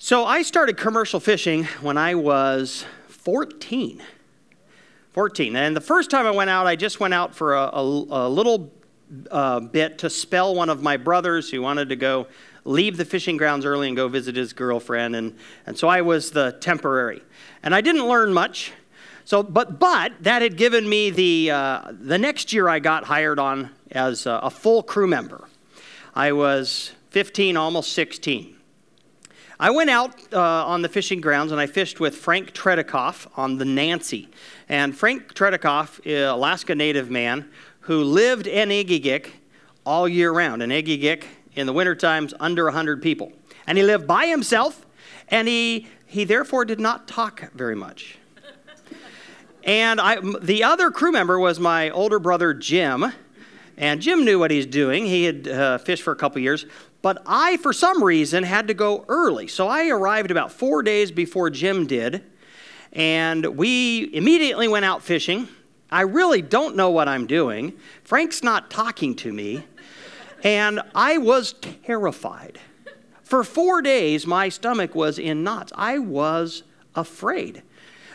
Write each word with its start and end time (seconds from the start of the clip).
So 0.00 0.24
I 0.24 0.42
started 0.42 0.76
commercial 0.76 1.18
fishing 1.18 1.64
when 1.80 1.98
I 1.98 2.14
was 2.14 2.84
14. 3.08 4.00
14. 5.10 5.56
And 5.56 5.74
the 5.74 5.80
first 5.80 6.08
time 6.08 6.24
I 6.24 6.30
went 6.30 6.50
out, 6.50 6.68
I 6.68 6.76
just 6.76 7.00
went 7.00 7.14
out 7.14 7.34
for 7.34 7.56
a, 7.56 7.62
a, 7.62 7.82
a 7.82 8.28
little 8.28 8.72
uh, 9.28 9.58
bit 9.58 9.98
to 9.98 10.08
spell 10.08 10.54
one 10.54 10.70
of 10.70 10.84
my 10.84 10.96
brothers 10.98 11.50
who 11.50 11.60
wanted 11.62 11.88
to 11.88 11.96
go 11.96 12.28
leave 12.64 12.96
the 12.96 13.04
fishing 13.04 13.36
grounds 13.36 13.64
early 13.64 13.88
and 13.88 13.96
go 13.96 14.06
visit 14.06 14.36
his 14.36 14.52
girlfriend. 14.52 15.16
And, 15.16 15.36
and 15.66 15.76
so 15.76 15.88
I 15.88 16.02
was 16.02 16.30
the 16.30 16.52
temporary. 16.60 17.20
And 17.64 17.74
I 17.74 17.80
didn't 17.80 18.06
learn 18.06 18.32
much. 18.32 18.70
So, 19.24 19.42
but, 19.42 19.80
but 19.80 20.12
that 20.22 20.42
had 20.42 20.56
given 20.56 20.88
me 20.88 21.10
the, 21.10 21.50
uh, 21.50 21.92
the 21.92 22.18
next 22.18 22.52
year 22.52 22.68
I 22.68 22.78
got 22.78 23.02
hired 23.02 23.40
on 23.40 23.70
as 23.90 24.26
a, 24.26 24.38
a 24.44 24.50
full 24.50 24.84
crew 24.84 25.08
member. 25.08 25.48
I 26.14 26.30
was 26.30 26.92
15, 27.10 27.56
almost 27.56 27.92
16. 27.94 28.57
I 29.60 29.70
went 29.70 29.90
out 29.90 30.14
uh, 30.32 30.40
on 30.40 30.82
the 30.82 30.88
fishing 30.88 31.20
grounds 31.20 31.50
and 31.50 31.60
I 31.60 31.66
fished 31.66 31.98
with 31.98 32.14
Frank 32.14 32.52
Tredekoff 32.52 33.26
on 33.36 33.58
the 33.58 33.64
Nancy. 33.64 34.28
And 34.68 34.96
Frank 34.96 35.34
Tredekoff, 35.34 36.00
Alaska 36.06 36.76
native 36.76 37.10
man 37.10 37.50
who 37.80 38.04
lived 38.04 38.46
in 38.46 38.68
Egegik 38.68 39.30
all 39.84 40.06
year 40.06 40.30
round. 40.30 40.62
In 40.62 40.70
Egegik, 40.70 41.24
in 41.54 41.66
the 41.66 41.72
winter 41.72 41.96
times, 41.96 42.34
under 42.38 42.64
100 42.66 43.02
people. 43.02 43.32
And 43.66 43.76
he 43.76 43.82
lived 43.82 44.06
by 44.06 44.26
himself, 44.26 44.86
and 45.28 45.48
he, 45.48 45.88
he 46.06 46.22
therefore 46.22 46.64
did 46.64 46.78
not 46.78 47.08
talk 47.08 47.50
very 47.52 47.74
much. 47.74 48.16
and 49.64 50.00
I, 50.00 50.20
the 50.40 50.62
other 50.62 50.92
crew 50.92 51.10
member 51.10 51.36
was 51.38 51.58
my 51.58 51.90
older 51.90 52.20
brother, 52.20 52.54
Jim. 52.54 53.12
And 53.76 54.00
Jim 54.00 54.24
knew 54.24 54.38
what 54.38 54.50
he's 54.50 54.66
doing. 54.66 55.06
He 55.06 55.24
had 55.24 55.48
uh, 55.48 55.78
fished 55.78 56.02
for 56.02 56.12
a 56.12 56.16
couple 56.16 56.40
years. 56.42 56.66
But 57.00 57.22
I, 57.26 57.56
for 57.58 57.72
some 57.72 58.02
reason, 58.02 58.42
had 58.44 58.68
to 58.68 58.74
go 58.74 59.04
early. 59.08 59.46
So 59.46 59.68
I 59.68 59.88
arrived 59.88 60.30
about 60.30 60.52
four 60.52 60.82
days 60.82 61.10
before 61.10 61.50
Jim 61.50 61.86
did. 61.86 62.24
And 62.92 63.44
we 63.56 64.12
immediately 64.14 64.66
went 64.66 64.84
out 64.84 65.02
fishing. 65.02 65.48
I 65.90 66.02
really 66.02 66.42
don't 66.42 66.76
know 66.76 66.90
what 66.90 67.08
I'm 67.08 67.26
doing. 67.26 67.74
Frank's 68.02 68.42
not 68.42 68.70
talking 68.70 69.14
to 69.16 69.32
me. 69.32 69.64
And 70.42 70.80
I 70.94 71.18
was 71.18 71.54
terrified. 71.84 72.58
For 73.22 73.44
four 73.44 73.82
days, 73.82 74.26
my 74.26 74.48
stomach 74.48 74.94
was 74.94 75.18
in 75.18 75.44
knots. 75.44 75.72
I 75.76 75.98
was 75.98 76.62
afraid. 76.94 77.62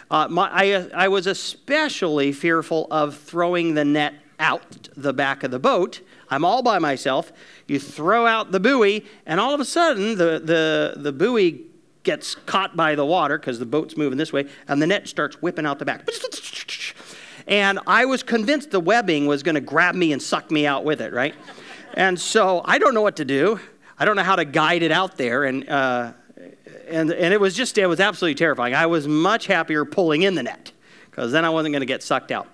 Uh, 0.09 0.27
my, 0.27 0.49
I, 0.51 0.89
I 0.93 1.07
was 1.07 1.27
especially 1.27 2.31
fearful 2.31 2.87
of 2.91 3.17
throwing 3.17 3.73
the 3.73 3.85
net 3.85 4.15
out 4.39 4.89
the 4.95 5.13
back 5.13 5.43
of 5.43 5.51
the 5.51 5.59
boat. 5.59 6.01
I'm 6.29 6.45
all 6.45 6.63
by 6.63 6.79
myself. 6.79 7.31
You 7.67 7.79
throw 7.79 8.25
out 8.25 8.51
the 8.51 8.59
buoy, 8.59 9.05
and 9.25 9.39
all 9.39 9.53
of 9.53 9.59
a 9.59 9.65
sudden, 9.65 10.17
the, 10.17 10.39
the, 10.39 10.93
the 10.97 11.11
buoy 11.11 11.65
gets 12.03 12.35
caught 12.35 12.75
by 12.75 12.95
the 12.95 13.05
water 13.05 13.37
because 13.37 13.59
the 13.59 13.65
boat's 13.65 13.95
moving 13.95 14.17
this 14.17 14.33
way, 14.33 14.47
and 14.67 14.81
the 14.81 14.87
net 14.87 15.07
starts 15.07 15.41
whipping 15.41 15.65
out 15.65 15.79
the 15.79 15.85
back. 15.85 16.07
And 17.47 17.79
I 17.87 18.05
was 18.05 18.23
convinced 18.23 18.71
the 18.71 18.79
webbing 18.79 19.25
was 19.25 19.43
going 19.43 19.55
to 19.55 19.61
grab 19.61 19.95
me 19.95 20.13
and 20.13 20.21
suck 20.21 20.49
me 20.51 20.65
out 20.65 20.85
with 20.85 21.01
it, 21.01 21.13
right? 21.13 21.35
and 21.93 22.19
so 22.19 22.61
I 22.65 22.77
don't 22.77 22.93
know 22.93 23.01
what 23.01 23.17
to 23.17 23.25
do. 23.25 23.59
I 23.97 24.05
don't 24.05 24.15
know 24.15 24.23
how 24.23 24.35
to 24.35 24.45
guide 24.45 24.81
it 24.81 24.91
out 24.91 25.17
there. 25.17 25.43
And, 25.43 25.69
uh, 25.69 26.13
and, 26.87 27.11
and 27.11 27.33
it 27.33 27.39
was 27.39 27.55
just, 27.55 27.77
it 27.77 27.85
was 27.87 27.99
absolutely 27.99 28.35
terrifying. 28.35 28.73
I 28.73 28.87
was 28.87 29.07
much 29.07 29.47
happier 29.47 29.85
pulling 29.85 30.23
in 30.23 30.35
the 30.35 30.43
net 30.43 30.71
because 31.09 31.31
then 31.31 31.45
I 31.45 31.49
wasn't 31.49 31.73
going 31.73 31.81
to 31.81 31.85
get 31.85 32.01
sucked 32.01 32.31
out. 32.31 32.47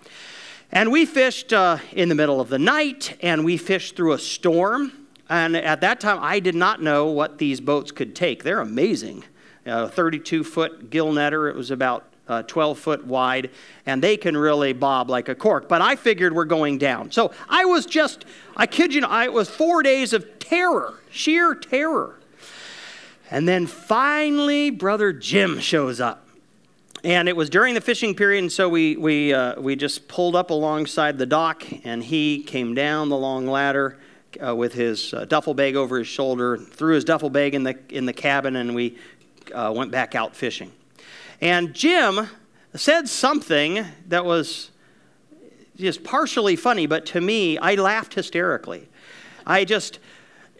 And 0.71 0.91
we 0.91 1.05
fished 1.05 1.51
uh, 1.51 1.79
in 1.93 2.09
the 2.09 2.15
middle 2.15 2.39
of 2.39 2.49
the 2.49 2.59
night 2.59 3.17
and 3.21 3.43
we 3.43 3.57
fished 3.57 3.95
through 3.95 4.13
a 4.13 4.19
storm. 4.19 4.91
And 5.27 5.55
at 5.55 5.81
that 5.81 5.99
time, 5.99 6.19
I 6.21 6.39
did 6.39 6.53
not 6.53 6.81
know 6.81 7.07
what 7.07 7.39
these 7.39 7.59
boats 7.59 7.91
could 7.91 8.15
take. 8.15 8.43
They're 8.43 8.61
amazing. 8.61 9.23
Uh, 9.65 9.87
32 9.87 10.43
foot 10.43 10.89
gill 10.89 11.11
netter, 11.11 11.49
it 11.49 11.55
was 11.55 11.71
about 11.71 12.05
uh, 12.27 12.43
12 12.43 12.77
foot 12.77 13.05
wide, 13.05 13.49
and 13.87 14.03
they 14.03 14.15
can 14.15 14.37
really 14.37 14.71
bob 14.71 15.09
like 15.09 15.27
a 15.27 15.35
cork. 15.35 15.67
But 15.67 15.81
I 15.81 15.95
figured 15.95 16.33
we're 16.33 16.45
going 16.45 16.77
down. 16.77 17.11
So 17.11 17.31
I 17.49 17.65
was 17.65 17.87
just, 17.87 18.25
I 18.55 18.67
kid 18.67 18.93
you 18.93 19.01
not, 19.01 19.11
I, 19.11 19.25
it 19.25 19.33
was 19.33 19.49
four 19.49 19.81
days 19.81 20.13
of 20.13 20.37
terror, 20.37 20.99
sheer 21.09 21.55
terror. 21.55 22.19
And 23.31 23.47
then 23.47 23.65
finally, 23.65 24.69
Brother 24.69 25.13
Jim 25.13 25.59
shows 25.59 25.99
up. 25.99 26.28
And 27.03 27.29
it 27.29 27.35
was 27.35 27.49
during 27.49 27.75
the 27.75 27.81
fishing 27.81 28.13
period, 28.13 28.39
and 28.39 28.51
so 28.51 28.67
we, 28.67 28.97
we, 28.97 29.33
uh, 29.33 29.59
we 29.59 29.77
just 29.77 30.09
pulled 30.09 30.35
up 30.35 30.49
alongside 30.49 31.17
the 31.17 31.25
dock, 31.25 31.63
and 31.85 32.03
he 32.03 32.43
came 32.43 32.73
down 32.73 33.07
the 33.07 33.17
long 33.17 33.47
ladder 33.47 33.97
uh, 34.45 34.53
with 34.53 34.73
his 34.73 35.13
uh, 35.13 35.23
duffel 35.23 35.53
bag 35.53 35.77
over 35.77 35.97
his 35.97 36.07
shoulder, 36.07 36.57
threw 36.57 36.95
his 36.95 37.05
duffel 37.05 37.29
bag 37.29 37.55
in 37.55 37.63
the, 37.63 37.79
in 37.89 38.05
the 38.05 38.11
cabin, 38.11 38.57
and 38.57 38.75
we 38.75 38.97
uh, 39.53 39.71
went 39.73 39.91
back 39.91 40.13
out 40.13 40.35
fishing. 40.35 40.73
And 41.39 41.73
Jim 41.73 42.27
said 42.75 43.07
something 43.07 43.85
that 44.09 44.25
was 44.25 44.69
just 45.77 46.03
partially 46.03 46.57
funny, 46.57 46.85
but 46.85 47.05
to 47.07 47.21
me, 47.21 47.57
I 47.57 47.75
laughed 47.75 48.13
hysterically. 48.13 48.89
I 49.47 49.63
just, 49.63 49.99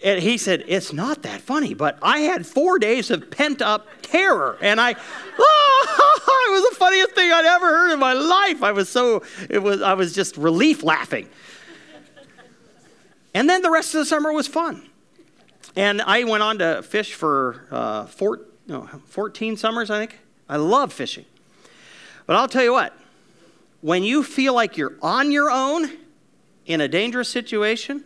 and 0.03 0.21
he 0.21 0.37
said, 0.37 0.63
It's 0.67 0.93
not 0.93 1.23
that 1.23 1.41
funny, 1.41 1.73
but 1.73 1.97
I 2.01 2.19
had 2.19 2.45
four 2.45 2.79
days 2.79 3.11
of 3.11 3.29
pent 3.31 3.61
up 3.61 3.87
terror. 4.01 4.57
And 4.61 4.79
I, 4.79 4.95
oh, 5.39 6.15
it 6.47 6.51
was 6.51 6.69
the 6.69 6.75
funniest 6.75 7.11
thing 7.11 7.31
I'd 7.31 7.45
ever 7.45 7.65
heard 7.65 7.91
in 7.93 7.99
my 7.99 8.13
life. 8.13 8.63
I 8.63 8.71
was 8.71 8.89
so, 8.89 9.23
it 9.49 9.59
was, 9.59 9.81
I 9.81 9.93
was 9.93 10.13
just 10.13 10.37
relief 10.37 10.83
laughing. 10.83 11.29
And 13.33 13.49
then 13.49 13.61
the 13.61 13.69
rest 13.69 13.93
of 13.93 13.99
the 13.99 14.05
summer 14.05 14.31
was 14.33 14.47
fun. 14.47 14.87
And 15.75 16.01
I 16.01 16.23
went 16.23 16.41
on 16.41 16.57
to 16.59 16.81
fish 16.81 17.13
for 17.13 17.67
uh, 17.71 18.05
four, 18.07 18.41
no, 18.67 18.87
14 19.07 19.55
summers, 19.55 19.89
I 19.89 19.99
think. 19.99 20.19
I 20.47 20.57
love 20.57 20.91
fishing. 20.91 21.25
But 22.25 22.35
I'll 22.35 22.47
tell 22.47 22.63
you 22.63 22.73
what, 22.73 22.97
when 23.81 24.03
you 24.03 24.23
feel 24.23 24.53
like 24.53 24.77
you're 24.77 24.95
on 25.01 25.31
your 25.31 25.49
own 25.49 25.91
in 26.65 26.81
a 26.81 26.87
dangerous 26.87 27.29
situation, 27.29 28.03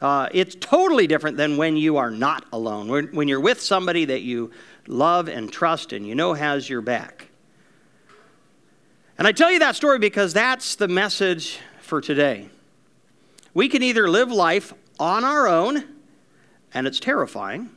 uh, 0.00 0.28
it's 0.32 0.54
totally 0.54 1.06
different 1.06 1.36
than 1.36 1.56
when 1.56 1.76
you 1.76 1.98
are 1.98 2.10
not 2.10 2.46
alone, 2.52 2.88
when, 2.88 3.08
when 3.08 3.28
you're 3.28 3.40
with 3.40 3.60
somebody 3.60 4.06
that 4.06 4.22
you 4.22 4.50
love 4.86 5.28
and 5.28 5.52
trust 5.52 5.92
and 5.92 6.06
you 6.06 6.14
know 6.14 6.34
has 6.34 6.68
your 6.68 6.80
back. 6.80 7.28
And 9.18 9.28
I 9.28 9.32
tell 9.32 9.52
you 9.52 9.58
that 9.58 9.76
story 9.76 9.98
because 9.98 10.32
that's 10.32 10.76
the 10.76 10.88
message 10.88 11.60
for 11.82 12.00
today. 12.00 12.48
We 13.52 13.68
can 13.68 13.82
either 13.82 14.08
live 14.08 14.32
life 14.32 14.72
on 14.98 15.24
our 15.24 15.46
own, 15.46 15.84
and 16.72 16.86
it's 16.86 17.00
terrifying, 17.00 17.68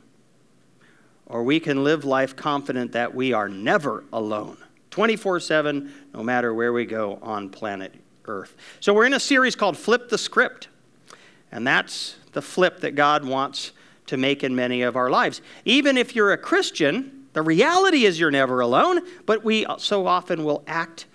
or 1.26 1.42
we 1.42 1.60
can 1.60 1.84
live 1.84 2.04
life 2.04 2.36
confident 2.36 2.92
that 2.92 3.14
we 3.14 3.32
are 3.32 3.48
never 3.48 4.04
alone, 4.12 4.56
24 4.90 5.40
7, 5.40 5.92
no 6.14 6.22
matter 6.22 6.54
where 6.54 6.72
we 6.72 6.86
go 6.86 7.18
on 7.20 7.50
planet 7.50 7.94
Earth. 8.26 8.56
So 8.80 8.94
we're 8.94 9.04
in 9.04 9.14
a 9.14 9.20
series 9.20 9.54
called 9.54 9.76
Flip 9.76 10.08
the 10.08 10.16
Script. 10.16 10.68
And 11.54 11.64
that's 11.64 12.16
the 12.32 12.42
flip 12.42 12.80
that 12.80 12.96
God 12.96 13.24
wants 13.24 13.70
to 14.06 14.16
make 14.16 14.42
in 14.42 14.56
many 14.56 14.82
of 14.82 14.96
our 14.96 15.08
lives. 15.08 15.40
Even 15.64 15.96
if 15.96 16.14
you're 16.14 16.32
a 16.32 16.36
Christian, 16.36 17.26
the 17.32 17.42
reality 17.42 18.04
is 18.04 18.18
you're 18.18 18.32
never 18.32 18.58
alone, 18.58 19.00
but 19.24 19.44
we 19.44 19.64
so 19.78 20.06
often 20.08 20.44
will 20.44 20.64
act 20.66 21.06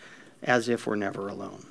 as 0.41 0.69
if 0.69 0.87
we're 0.87 0.95
never 0.95 1.27
alone. 1.27 1.65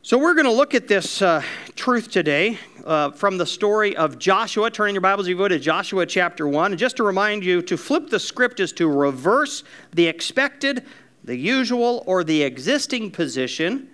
So, 0.00 0.18
we're 0.18 0.34
going 0.34 0.46
to 0.46 0.52
look 0.52 0.74
at 0.74 0.88
this 0.88 1.22
uh, 1.22 1.42
truth 1.76 2.10
today 2.10 2.58
uh, 2.84 3.12
from 3.12 3.38
the 3.38 3.46
story 3.46 3.94
of 3.96 4.18
Joshua. 4.18 4.70
Turning 4.70 4.94
your 4.94 5.02
Bibles, 5.02 5.26
if 5.26 5.30
you 5.30 5.36
would, 5.36 5.50
to 5.50 5.60
Joshua 5.60 6.06
chapter 6.06 6.48
1. 6.48 6.72
And 6.72 6.78
just 6.78 6.96
to 6.96 7.04
remind 7.04 7.44
you, 7.44 7.62
to 7.62 7.76
flip 7.76 8.08
the 8.08 8.18
script 8.18 8.58
is 8.60 8.72
to 8.72 8.88
reverse 8.88 9.62
the 9.92 10.06
expected, 10.06 10.86
the 11.22 11.36
usual, 11.36 12.02
or 12.06 12.24
the 12.24 12.42
existing 12.42 13.12
position 13.12 13.91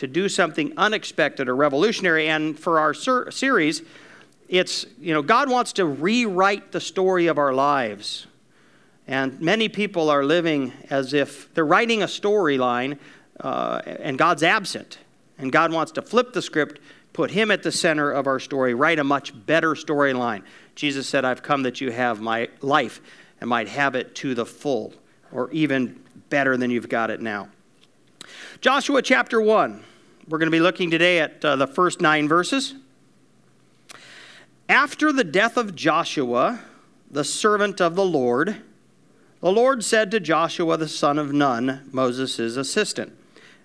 to 0.00 0.06
do 0.06 0.30
something 0.30 0.72
unexpected 0.78 1.46
or 1.46 1.54
revolutionary. 1.54 2.26
And 2.26 2.58
for 2.58 2.80
our 2.80 2.94
ser- 2.94 3.30
series, 3.30 3.82
it's, 4.48 4.86
you 4.98 5.12
know, 5.12 5.20
God 5.20 5.50
wants 5.50 5.74
to 5.74 5.84
rewrite 5.84 6.72
the 6.72 6.80
story 6.80 7.26
of 7.26 7.36
our 7.36 7.52
lives. 7.52 8.26
And 9.06 9.38
many 9.42 9.68
people 9.68 10.08
are 10.08 10.24
living 10.24 10.72
as 10.88 11.12
if 11.12 11.52
they're 11.52 11.66
writing 11.66 12.02
a 12.02 12.06
storyline 12.06 12.96
uh, 13.40 13.82
and 13.84 14.16
God's 14.16 14.42
absent. 14.42 14.96
And 15.36 15.52
God 15.52 15.70
wants 15.70 15.92
to 15.92 16.02
flip 16.02 16.32
the 16.32 16.40
script, 16.40 16.80
put 17.12 17.30
Him 17.32 17.50
at 17.50 17.62
the 17.62 17.70
center 17.70 18.10
of 18.10 18.26
our 18.26 18.40
story, 18.40 18.72
write 18.72 18.98
a 18.98 19.04
much 19.04 19.34
better 19.44 19.74
storyline. 19.74 20.44
Jesus 20.76 21.06
said, 21.08 21.26
I've 21.26 21.42
come 21.42 21.62
that 21.64 21.82
you 21.82 21.90
have 21.90 22.22
my 22.22 22.48
life 22.62 23.02
and 23.38 23.50
might 23.50 23.68
have 23.68 23.94
it 23.94 24.14
to 24.16 24.34
the 24.34 24.46
full, 24.46 24.94
or 25.30 25.50
even 25.50 26.02
better 26.30 26.56
than 26.56 26.70
you've 26.70 26.88
got 26.88 27.10
it 27.10 27.20
now. 27.20 27.50
Joshua 28.62 29.02
chapter 29.02 29.42
1. 29.42 29.84
We're 30.30 30.38
going 30.38 30.46
to 30.46 30.52
be 30.52 30.60
looking 30.60 30.92
today 30.92 31.18
at 31.18 31.44
uh, 31.44 31.56
the 31.56 31.66
first 31.66 32.00
nine 32.00 32.28
verses. 32.28 32.76
After 34.68 35.12
the 35.12 35.24
death 35.24 35.56
of 35.56 35.74
Joshua, 35.74 36.60
the 37.10 37.24
servant 37.24 37.80
of 37.80 37.96
the 37.96 38.04
Lord, 38.04 38.62
the 39.40 39.50
Lord 39.50 39.82
said 39.82 40.12
to 40.12 40.20
Joshua 40.20 40.76
the 40.76 40.86
son 40.86 41.18
of 41.18 41.32
Nun, 41.32 41.88
Moses' 41.90 42.38
assistant. 42.38 43.12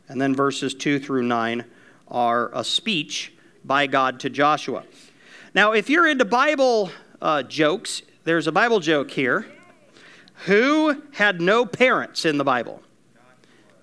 And 0.09 0.19
then 0.19 0.33
verses 0.33 0.73
2 0.73 0.97
through 0.97 1.21
9 1.21 1.65
are 2.07 2.49
a 2.51 2.63
speech 2.63 3.31
by 3.63 3.85
God 3.85 4.19
to 4.21 4.31
Joshua. 4.31 4.85
Now, 5.53 5.73
if 5.73 5.87
you're 5.87 6.07
into 6.07 6.25
Bible 6.25 6.89
uh, 7.21 7.43
jokes, 7.43 8.01
there's 8.23 8.47
a 8.47 8.51
Bible 8.51 8.79
joke 8.79 9.11
here. 9.11 9.45
Who 10.45 11.03
had 11.13 11.41
no 11.41 11.67
parents 11.67 12.25
in 12.25 12.39
the 12.39 12.43
Bible? 12.43 12.81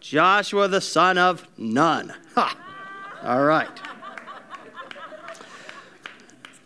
Joshua, 0.00 0.66
the 0.66 0.80
son 0.80 1.16
of 1.16 1.46
Nun. 1.56 2.12
Ha! 2.34 2.56
All 3.24 3.44
right. 3.44 3.70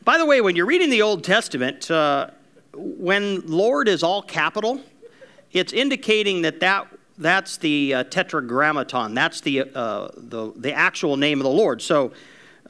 By 0.04 0.16
the 0.16 0.24
way, 0.24 0.40
when 0.40 0.56
you're 0.56 0.64
reading 0.64 0.88
the 0.88 1.02
Old 1.02 1.22
Testament, 1.22 1.90
uh, 1.90 2.30
when 2.72 3.46
Lord 3.46 3.88
is 3.88 4.02
all 4.02 4.22
capital, 4.22 4.80
it's 5.52 5.74
indicating 5.74 6.40
that, 6.42 6.60
that 6.60 6.86
that's 7.18 7.58
the 7.58 7.92
uh, 7.92 8.04
tetragrammaton. 8.04 9.12
That's 9.12 9.42
the, 9.42 9.64
uh, 9.74 10.08
the, 10.16 10.54
the 10.56 10.72
actual 10.72 11.18
name 11.18 11.40
of 11.40 11.44
the 11.44 11.50
Lord. 11.50 11.82
So, 11.82 12.12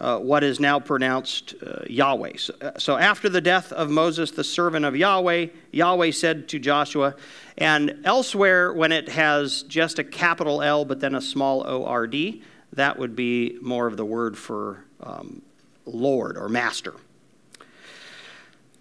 uh, 0.00 0.19
what 0.19 0.43
is 0.43 0.59
now 0.59 0.81
pronounced 0.81 1.55
uh, 1.65 1.85
Yahweh. 1.88 2.37
So, 2.38 2.55
uh, 2.61 2.79
so, 2.79 2.97
after 2.97 3.29
the 3.29 3.41
death 3.41 3.73
of 3.73 3.88
Moses, 3.88 4.33
the 4.33 4.44
servant 4.44 4.85
of 4.85 4.97
Yahweh, 4.97 5.47
Yahweh 5.71 6.11
said 6.11 6.49
to 6.49 6.59
Joshua, 6.59 7.15
and 7.56 8.00
elsewhere, 8.05 8.73
when 8.73 8.91
it 8.91 9.09
has 9.11 9.62
just 9.62 10.00
a 10.00 10.05
capital 10.05 10.61
L 10.61 10.85
but 10.85 10.99
then 10.99 11.15
a 11.15 11.21
small 11.21 11.65
O 11.67 11.87
R 11.87 12.06
D, 12.06 12.43
that 12.72 12.98
would 12.98 13.16
be 13.16 13.58
more 13.60 13.86
of 13.86 13.96
the 13.96 14.04
word 14.04 14.36
for 14.36 14.84
um, 15.00 15.42
Lord 15.84 16.36
or 16.36 16.48
master. 16.48 16.94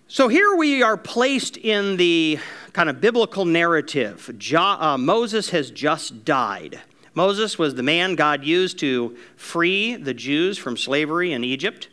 So 0.08 0.28
here 0.28 0.56
we 0.56 0.82
are 0.82 0.98
placed 0.98 1.58
in 1.58 1.98
the 1.98 2.40
kind 2.74 2.90
of 2.90 3.02
biblical 3.02 3.46
narrative. 3.46 4.34
Jo- 4.38 4.78
uh, 4.80 4.98
Moses 4.98 5.50
has 5.50 5.72
just 5.72 6.24
died. 6.24 6.80
Moses 7.14 7.58
was 7.58 7.76
the 7.76 7.84
man 7.84 8.16
God 8.16 8.44
used 8.44 8.78
to 8.80 9.18
free 9.36 9.96
the 9.96 10.14
Jews 10.14 10.58
from 10.58 10.78
slavery 10.78 11.32
in 11.32 11.44
Egypt. 11.44 11.90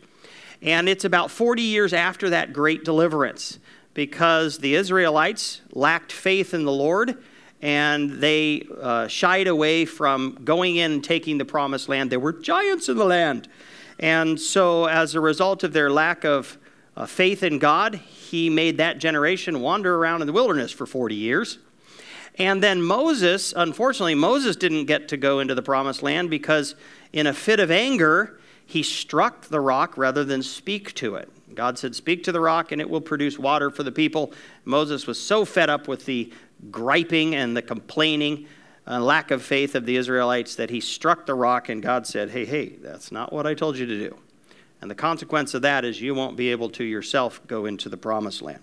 And 0.60 0.88
it's 0.88 1.04
about 1.04 1.30
40 1.30 1.62
years 1.62 1.92
after 1.92 2.30
that 2.30 2.52
great 2.52 2.84
deliverance 2.84 3.58
because 3.94 4.58
the 4.58 4.74
Israelites 4.74 5.60
lacked 5.72 6.12
faith 6.12 6.54
in 6.54 6.64
the 6.64 6.72
Lord 6.72 7.22
and 7.62 8.11
they 8.11 8.67
uh, 8.81 9.06
shied 9.06 9.47
away 9.47 9.85
from 9.85 10.37
going 10.44 10.76
in 10.76 10.93
and 10.93 11.05
taking 11.05 11.38
the 11.38 11.44
promised 11.44 11.88
land. 11.88 12.11
There 12.11 12.20
were 12.20 12.32
giants 12.32 12.88
in 12.88 12.97
the 12.97 13.05
land. 13.05 13.49
And 14.00 14.38
so, 14.41 14.87
as 14.87 15.14
a 15.14 15.20
result 15.20 15.62
of 15.62 15.73
their 15.73 15.88
lack 15.88 16.25
of 16.25 16.59
uh, 16.97 17.06
faith 17.06 17.44
in 17.44 17.61
God, 17.61 17.94
he 17.94 18.50
made 18.50 18.79
that 18.79 18.99
generation 18.99 19.61
wander 19.61 19.94
around 19.94 20.23
in 20.23 20.26
the 20.26 20.32
wilderness 20.32 20.73
for 20.73 20.87
40 20.87 21.14
years. 21.14 21.59
And 22.38 22.62
then 22.62 22.82
Moses, 22.82 23.53
unfortunately, 23.55 24.14
Moses 24.14 24.56
didn't 24.56 24.87
get 24.87 25.09
to 25.09 25.17
go 25.17 25.38
into 25.38 25.55
the 25.55 25.62
promised 25.62 26.03
land 26.03 26.31
because, 26.31 26.75
in 27.12 27.26
a 27.26 27.32
fit 27.32 27.61
of 27.61 27.70
anger, 27.70 28.41
he 28.67 28.82
struck 28.82 29.43
the 29.43 29.61
rock 29.61 29.97
rather 29.97 30.25
than 30.25 30.43
speak 30.43 30.94
to 30.94 31.14
it. 31.14 31.29
God 31.55 31.79
said, 31.79 31.94
Speak 31.94 32.25
to 32.25 32.32
the 32.32 32.41
rock 32.41 32.73
and 32.73 32.81
it 32.81 32.88
will 32.88 33.00
produce 33.00 33.38
water 33.38 33.70
for 33.70 33.82
the 33.82 33.93
people. 33.93 34.32
Moses 34.64 35.06
was 35.06 35.20
so 35.20 35.44
fed 35.44 35.69
up 35.69 35.87
with 35.87 36.06
the 36.06 36.32
griping 36.70 37.35
and 37.35 37.56
the 37.56 37.62
complaining, 37.62 38.47
uh, 38.87 39.00
lack 39.00 39.31
of 39.31 39.43
faith 39.43 39.75
of 39.75 39.87
the 39.87 39.97
Israelites 39.97 40.55
that 40.56 40.70
he 40.70 40.81
struck 40.81 41.26
the 41.26 41.35
rock, 41.35 41.69
and 41.69 41.82
God 41.82 42.06
said, 42.06 42.31
Hey, 42.31 42.44
hey, 42.44 42.76
that's 42.81 43.12
not 43.12 43.32
what 43.32 43.47
I 43.47 43.55
told 43.55 43.76
you 43.76 43.87
to 43.87 43.99
do. 43.99 44.17
And 44.81 44.91
the 44.91 44.94
consequence 44.97 45.55
of 45.55 45.62
that 45.62 45.85
is 45.85 46.00
you 46.00 46.14
won't 46.14 46.37
be 46.37 46.50
able 46.50 46.69
to 46.70 46.85
yourself 46.85 47.41
go 47.47 47.67
into 47.67 47.88
the 47.88 47.97
promised 47.97 48.43
land. 48.43 48.61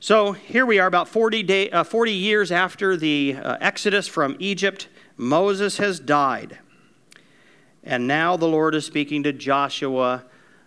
So 0.00 0.32
here 0.32 0.66
we 0.66 0.78
are, 0.78 0.86
about 0.86 1.08
40, 1.08 1.42
day, 1.44 1.70
uh, 1.70 1.84
40 1.84 2.12
years 2.12 2.52
after 2.52 2.96
the 2.96 3.36
uh, 3.36 3.56
exodus 3.60 4.08
from 4.08 4.36
Egypt. 4.38 4.88
Moses 5.16 5.78
has 5.78 6.00
died. 6.00 6.58
And 7.82 8.06
now 8.08 8.36
the 8.36 8.48
Lord 8.48 8.74
is 8.74 8.84
speaking 8.84 9.22
to 9.22 9.32
Joshua, 9.32 10.24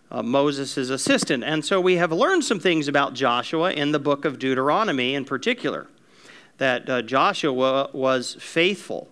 uh, 0.09 0.23
Moses' 0.23 0.77
assistant. 0.77 1.43
And 1.43 1.63
so 1.63 1.79
we 1.81 1.97
have 1.97 2.13
learned 2.13 2.45
some 2.45 2.59
things 2.59 2.87
about 2.87 3.13
Joshua 3.13 3.71
in 3.71 3.91
the 3.91 3.99
book 3.99 4.23
of 4.23 4.39
Deuteronomy 4.39 5.13
in 5.13 5.25
particular. 5.25 5.87
That 6.59 6.89
uh, 6.89 7.01
Joshua 7.01 7.89
was 7.91 8.37
faithful. 8.39 9.09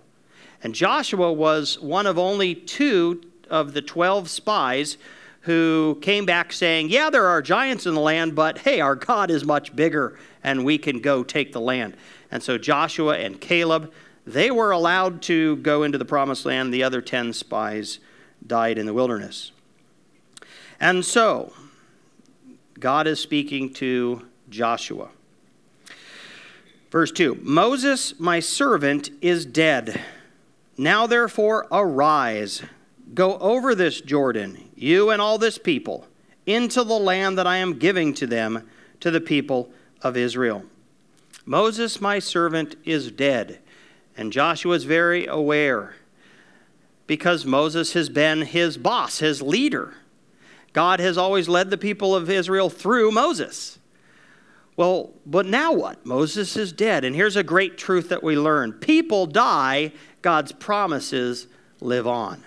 And 0.63 0.73
Joshua 0.75 1.33
was 1.33 1.79
one 1.79 2.05
of 2.05 2.17
only 2.17 2.55
two 2.55 3.21
of 3.49 3.73
the 3.73 3.81
12 3.81 4.29
spies 4.29 4.97
who 5.41 5.97
came 6.01 6.25
back 6.25 6.51
saying, 6.51 6.89
Yeah, 6.89 7.09
there 7.09 7.25
are 7.25 7.41
giants 7.41 7.85
in 7.85 7.93
the 7.93 8.01
land, 8.01 8.35
but 8.35 8.59
hey, 8.59 8.81
our 8.81 8.95
God 8.95 9.31
is 9.31 9.45
much 9.45 9.75
bigger 9.75 10.17
and 10.43 10.65
we 10.65 10.77
can 10.77 10.99
go 10.99 11.23
take 11.23 11.53
the 11.53 11.61
land. 11.61 11.95
And 12.31 12.43
so 12.43 12.57
Joshua 12.57 13.17
and 13.17 13.39
Caleb, 13.39 13.91
they 14.25 14.51
were 14.51 14.71
allowed 14.71 15.21
to 15.23 15.55
go 15.57 15.83
into 15.83 15.97
the 15.97 16.05
promised 16.05 16.45
land. 16.45 16.73
The 16.73 16.83
other 16.83 17.01
10 17.01 17.33
spies 17.33 17.99
died 18.45 18.77
in 18.77 18.85
the 18.85 18.93
wilderness. 18.93 19.51
And 20.79 21.03
so, 21.05 21.53
God 22.79 23.07
is 23.07 23.19
speaking 23.19 23.73
to 23.75 24.25
Joshua. 24.49 25.09
Verse 26.91 27.11
2 27.11 27.39
Moses, 27.41 28.19
my 28.19 28.39
servant, 28.39 29.09
is 29.21 29.45
dead. 29.45 30.01
Now 30.77 31.07
therefore, 31.07 31.67
arise 31.71 32.61
Go 33.13 33.37
over 33.37 33.73
this 33.73 34.01
Jordan, 34.01 34.69
you 34.75 35.09
and 35.09 35.21
all 35.21 35.37
this 35.37 35.57
people, 35.57 36.05
into 36.45 36.83
the 36.83 36.99
land 36.99 37.37
that 37.37 37.47
I 37.47 37.57
am 37.57 37.79
giving 37.79 38.13
to 38.15 38.27
them, 38.27 38.69
to 38.99 39.11
the 39.11 39.21
people 39.21 39.71
of 40.01 40.17
Israel. 40.17 40.65
Moses, 41.45 42.01
my 42.01 42.19
servant, 42.19 42.75
is 42.83 43.11
dead. 43.11 43.59
And 44.17 44.33
Joshua 44.33 44.75
is 44.75 44.83
very 44.83 45.25
aware 45.27 45.95
because 47.05 47.45
Moses 47.45 47.93
has 47.93 48.09
been 48.09 48.41
his 48.41 48.77
boss, 48.77 49.19
his 49.19 49.41
leader. 49.41 49.93
God 50.73 50.99
has 50.99 51.17
always 51.17 51.47
led 51.47 51.69
the 51.69 51.77
people 51.77 52.15
of 52.15 52.29
Israel 52.29 52.69
through 52.69 53.11
Moses. 53.11 53.76
Well, 54.77 55.11
but 55.25 55.47
now 55.47 55.73
what? 55.73 56.05
Moses 56.05 56.55
is 56.55 56.71
dead. 56.71 57.03
And 57.03 57.15
here's 57.15 57.35
a 57.35 57.43
great 57.43 57.77
truth 57.77 58.09
that 58.09 58.23
we 58.23 58.37
learn 58.37 58.73
people 58.73 59.25
die, 59.25 59.91
God's 60.21 60.51
promises 60.51 61.47
live 61.81 62.07
on. 62.07 62.45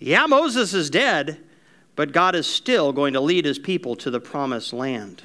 Yeah, 0.00 0.26
Moses 0.26 0.74
is 0.74 0.90
dead, 0.90 1.38
but 1.94 2.12
God 2.12 2.34
is 2.34 2.46
still 2.46 2.92
going 2.92 3.12
to 3.14 3.20
lead 3.20 3.44
his 3.44 3.58
people 3.58 3.94
to 3.96 4.10
the 4.10 4.20
promised 4.20 4.72
land. 4.72 5.22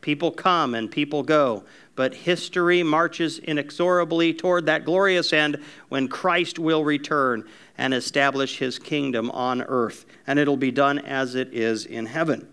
People 0.00 0.30
come 0.30 0.74
and 0.74 0.90
people 0.90 1.24
go, 1.24 1.64
but 1.96 2.14
history 2.14 2.84
marches 2.84 3.38
inexorably 3.40 4.32
toward 4.32 4.66
that 4.66 4.84
glorious 4.84 5.32
end 5.32 5.58
when 5.88 6.06
Christ 6.06 6.58
will 6.58 6.84
return 6.84 7.44
and 7.76 7.92
establish 7.92 8.58
his 8.58 8.78
kingdom 8.78 9.30
on 9.32 9.62
earth, 9.62 10.06
and 10.26 10.38
it'll 10.38 10.56
be 10.56 10.70
done 10.70 11.00
as 11.00 11.34
it 11.34 11.52
is 11.52 11.84
in 11.84 12.06
heaven. 12.06 12.48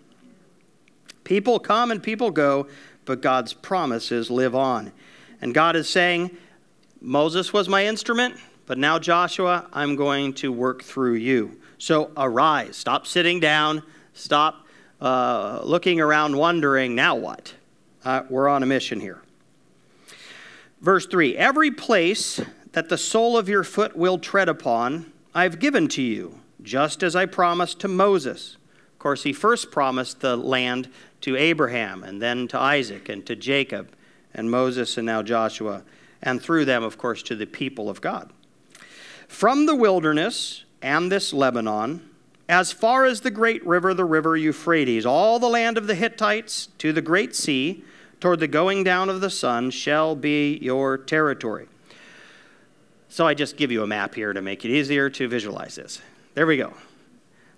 People 1.25 1.59
come 1.59 1.91
and 1.91 2.01
people 2.01 2.31
go, 2.31 2.67
but 3.03 3.21
God's 3.21 3.51
promises 3.51 4.31
live 4.31 4.55
on. 4.55 4.93
And 5.41 5.53
God 5.53 5.75
is 5.75 5.89
saying, 5.89 6.35
Moses 7.01 7.51
was 7.51 7.67
my 7.67 7.85
instrument, 7.85 8.35
but 8.65 8.77
now, 8.77 8.97
Joshua, 8.97 9.67
I'm 9.73 9.95
going 9.95 10.33
to 10.35 10.51
work 10.51 10.81
through 10.81 11.15
you. 11.15 11.59
So 11.77 12.11
arise. 12.15 12.77
Stop 12.77 13.05
sitting 13.05 13.39
down. 13.39 13.83
Stop 14.13 14.65
uh, 15.01 15.59
looking 15.63 15.99
around 15.99 16.37
wondering, 16.37 16.95
now 16.95 17.15
what? 17.15 17.53
Uh, 18.03 18.23
we're 18.29 18.47
on 18.47 18.63
a 18.63 18.65
mission 18.65 18.99
here. 18.99 19.21
Verse 20.81 21.05
3 21.05 21.35
Every 21.37 21.71
place 21.71 22.41
that 22.71 22.89
the 22.89 22.97
sole 22.97 23.37
of 23.37 23.49
your 23.49 23.63
foot 23.63 23.95
will 23.95 24.17
tread 24.17 24.49
upon, 24.49 25.11
I've 25.33 25.59
given 25.59 25.87
to 25.89 26.01
you, 26.01 26.39
just 26.61 27.03
as 27.03 27.15
I 27.15 27.25
promised 27.25 27.79
to 27.81 27.87
Moses. 27.87 28.57
Of 28.93 28.99
course, 28.99 29.23
he 29.23 29.33
first 29.33 29.71
promised 29.71 30.21
the 30.21 30.35
land 30.35 30.89
to 31.21 31.35
Abraham, 31.35 32.03
and 32.03 32.21
then 32.21 32.47
to 32.49 32.59
Isaac, 32.59 33.09
and 33.09 33.25
to 33.25 33.35
Jacob, 33.35 33.91
and 34.33 34.51
Moses, 34.51 34.97
and 34.97 35.05
now 35.05 35.21
Joshua, 35.23 35.83
and 36.21 36.41
through 36.41 36.65
them, 36.65 36.83
of 36.83 36.97
course, 36.97 37.23
to 37.23 37.35
the 37.35 37.47
people 37.47 37.89
of 37.89 38.01
God. 38.01 38.31
From 39.27 39.65
the 39.65 39.75
wilderness 39.75 40.65
and 40.81 41.11
this 41.11 41.33
Lebanon, 41.33 42.09
as 42.47 42.71
far 42.71 43.05
as 43.05 43.21
the 43.21 43.31
great 43.31 43.65
river, 43.65 43.93
the 43.93 44.05
river 44.05 44.37
Euphrates, 44.37 45.05
all 45.05 45.39
the 45.39 45.47
land 45.47 45.77
of 45.77 45.87
the 45.87 45.95
Hittites 45.95 46.67
to 46.77 46.93
the 46.93 47.01
great 47.01 47.35
sea, 47.35 47.83
toward 48.19 48.39
the 48.39 48.47
going 48.47 48.83
down 48.83 49.09
of 49.09 49.21
the 49.21 49.29
sun, 49.29 49.71
shall 49.71 50.15
be 50.15 50.57
your 50.61 50.97
territory. 50.97 51.67
So 53.09 53.25
I 53.25 53.33
just 53.33 53.57
give 53.57 53.71
you 53.71 53.81
a 53.81 53.87
map 53.87 54.13
here 54.13 54.33
to 54.33 54.41
make 54.41 54.65
it 54.65 54.69
easier 54.69 55.09
to 55.11 55.27
visualize 55.27 55.75
this. 55.75 56.01
There 56.33 56.45
we 56.45 56.57
go. 56.57 56.73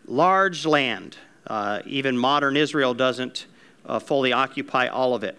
Large 0.05 0.65
land. 0.65 1.17
Uh, 1.47 1.81
even 1.85 2.17
modern 2.17 2.57
Israel 2.57 2.93
doesn't 2.93 3.45
uh, 3.85 3.99
fully 3.99 4.33
occupy 4.33 4.87
all 4.87 5.15
of 5.15 5.23
it. 5.23 5.37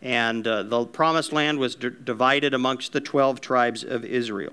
And 0.00 0.46
uh, 0.46 0.62
the 0.62 0.84
promised 0.84 1.32
land 1.32 1.58
was 1.58 1.74
d- 1.74 1.90
divided 2.04 2.54
amongst 2.54 2.92
the 2.92 3.00
12 3.00 3.40
tribes 3.40 3.82
of 3.82 4.04
Israel. 4.04 4.52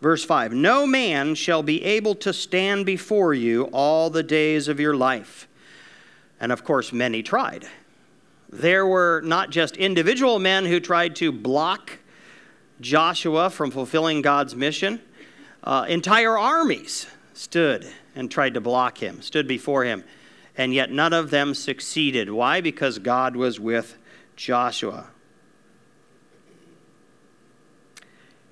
Verse 0.00 0.24
5 0.24 0.52
No 0.52 0.86
man 0.86 1.34
shall 1.34 1.62
be 1.62 1.82
able 1.84 2.14
to 2.16 2.32
stand 2.32 2.86
before 2.86 3.34
you 3.34 3.64
all 3.72 4.10
the 4.10 4.22
days 4.22 4.68
of 4.68 4.78
your 4.78 4.94
life. 4.94 5.48
And 6.40 6.52
of 6.52 6.64
course, 6.64 6.92
many 6.92 7.22
tried. 7.22 7.66
There 8.48 8.86
were 8.86 9.20
not 9.24 9.50
just 9.50 9.76
individual 9.76 10.38
men 10.38 10.66
who 10.66 10.78
tried 10.78 11.16
to 11.16 11.32
block 11.32 11.98
Joshua 12.80 13.50
from 13.50 13.70
fulfilling 13.70 14.22
God's 14.22 14.54
mission, 14.54 15.00
uh, 15.62 15.86
entire 15.88 16.38
armies 16.38 17.06
stood 17.32 17.86
and 18.14 18.30
tried 18.30 18.54
to 18.54 18.60
block 18.60 18.98
him, 18.98 19.22
stood 19.22 19.48
before 19.48 19.84
him. 19.84 20.04
and 20.56 20.72
yet 20.72 20.90
none 20.90 21.12
of 21.12 21.30
them 21.30 21.54
succeeded. 21.54 22.30
Why? 22.30 22.60
Because 22.60 22.98
God 22.98 23.34
was 23.34 23.58
with 23.58 23.96
Joshua. 24.36 25.08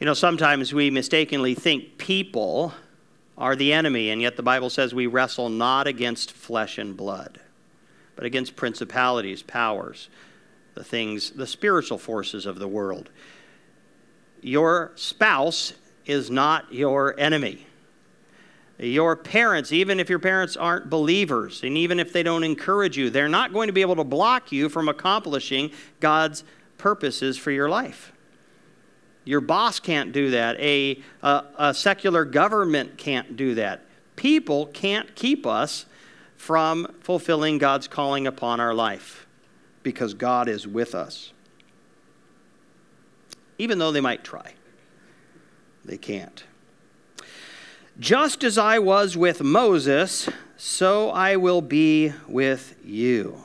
You 0.01 0.07
know, 0.07 0.15
sometimes 0.15 0.75
we 0.75 0.91
mistakenly 0.91 1.55
think 1.55 1.97
people 1.99 2.75
are 3.39 3.55
the 3.55 3.73
enemy, 3.73 4.11
and 4.11 4.21
yet 4.21 4.37
the 4.37 4.43
Bible 4.43 4.69
says 4.69 4.93
we 4.93 5.07
wrestle 5.07 5.49
not 5.49 5.87
against 5.87 6.33
flesh 6.33 6.77
and 6.77 6.97
blood, 6.97 7.41
but 8.17 8.25
against 8.25 8.57
principalities, 8.57 9.43
powers, 9.43 10.09
the 10.75 10.85
things, 10.85 11.31
the 11.31 11.47
spiritual 11.47 11.99
forces 11.99 12.47
of 12.47 12.59
the 12.59 12.69
world. 12.69 13.11
Your 14.41 14.91
spouse 14.97 15.75
is 16.05 16.31
not 16.31 16.73
your 16.75 17.19
enemy. 17.19 17.65
Your 18.83 19.15
parents, 19.15 19.71
even 19.71 20.01
if 20.01 20.11
your 20.11 20.19
parents 20.19 20.57
aren't 20.57 20.91
believers, 20.91 21.63
and 21.63 21.79
even 21.79 22.01
if 22.01 22.13
they 22.13 22.25
don't 22.25 22.43
encourage 22.43 22.99
you, 22.99 23.11
they're 23.11 23.29
not 23.29 23.53
going 23.53 23.69
to 23.69 23.73
be 23.73 23.81
able 23.81 23.95
to 23.95 24.05
block 24.05 24.51
you 24.51 24.69
from 24.69 24.89
accomplishing 24.89 25.71
God's 26.01 26.43
purposes 26.79 27.39
for 27.39 27.53
your 27.53 27.69
life. 27.69 28.13
Your 29.25 29.41
boss 29.41 29.79
can't 29.79 30.11
do 30.11 30.33
that. 30.33 30.59
A, 30.59 31.01
a, 31.23 31.45
a, 31.57 31.75
secular 31.75 32.25
government 32.25 32.99
can't 32.99 33.37
do 33.37 33.55
that. 33.55 33.87
People 34.17 34.67
can't 34.67 35.15
keep 35.15 35.47
us 35.47 35.87
from 36.37 36.93
fulfilling 37.03 37.59
God's 37.59 37.87
calling 37.87 38.27
upon 38.27 38.59
our 38.59 38.75
life 38.75 39.29
because 39.85 40.13
God 40.13 40.49
is 40.49 40.67
with 40.67 40.93
us. 40.93 41.33
Even 43.59 43.79
though 43.79 43.93
they 43.93 44.01
might 44.01 44.25
try, 44.25 44.55
they 45.85 45.99
can't. 45.99 46.43
Just 48.01 48.43
as 48.43 48.57
I 48.57 48.79
was 48.79 49.17
with 49.17 49.43
Moses, 49.43 50.29
so 50.57 51.11
I 51.11 51.37
will 51.37 51.61
be 51.61 52.13
with 52.27 52.75
you. 52.85 53.39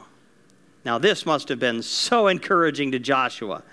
Now, 0.86 0.98
this 0.98 1.26
must 1.26 1.50
have 1.50 1.60
been 1.60 1.82
so 1.82 2.28
encouraging 2.28 2.94
to 2.94 3.00
Joshua 3.00 3.64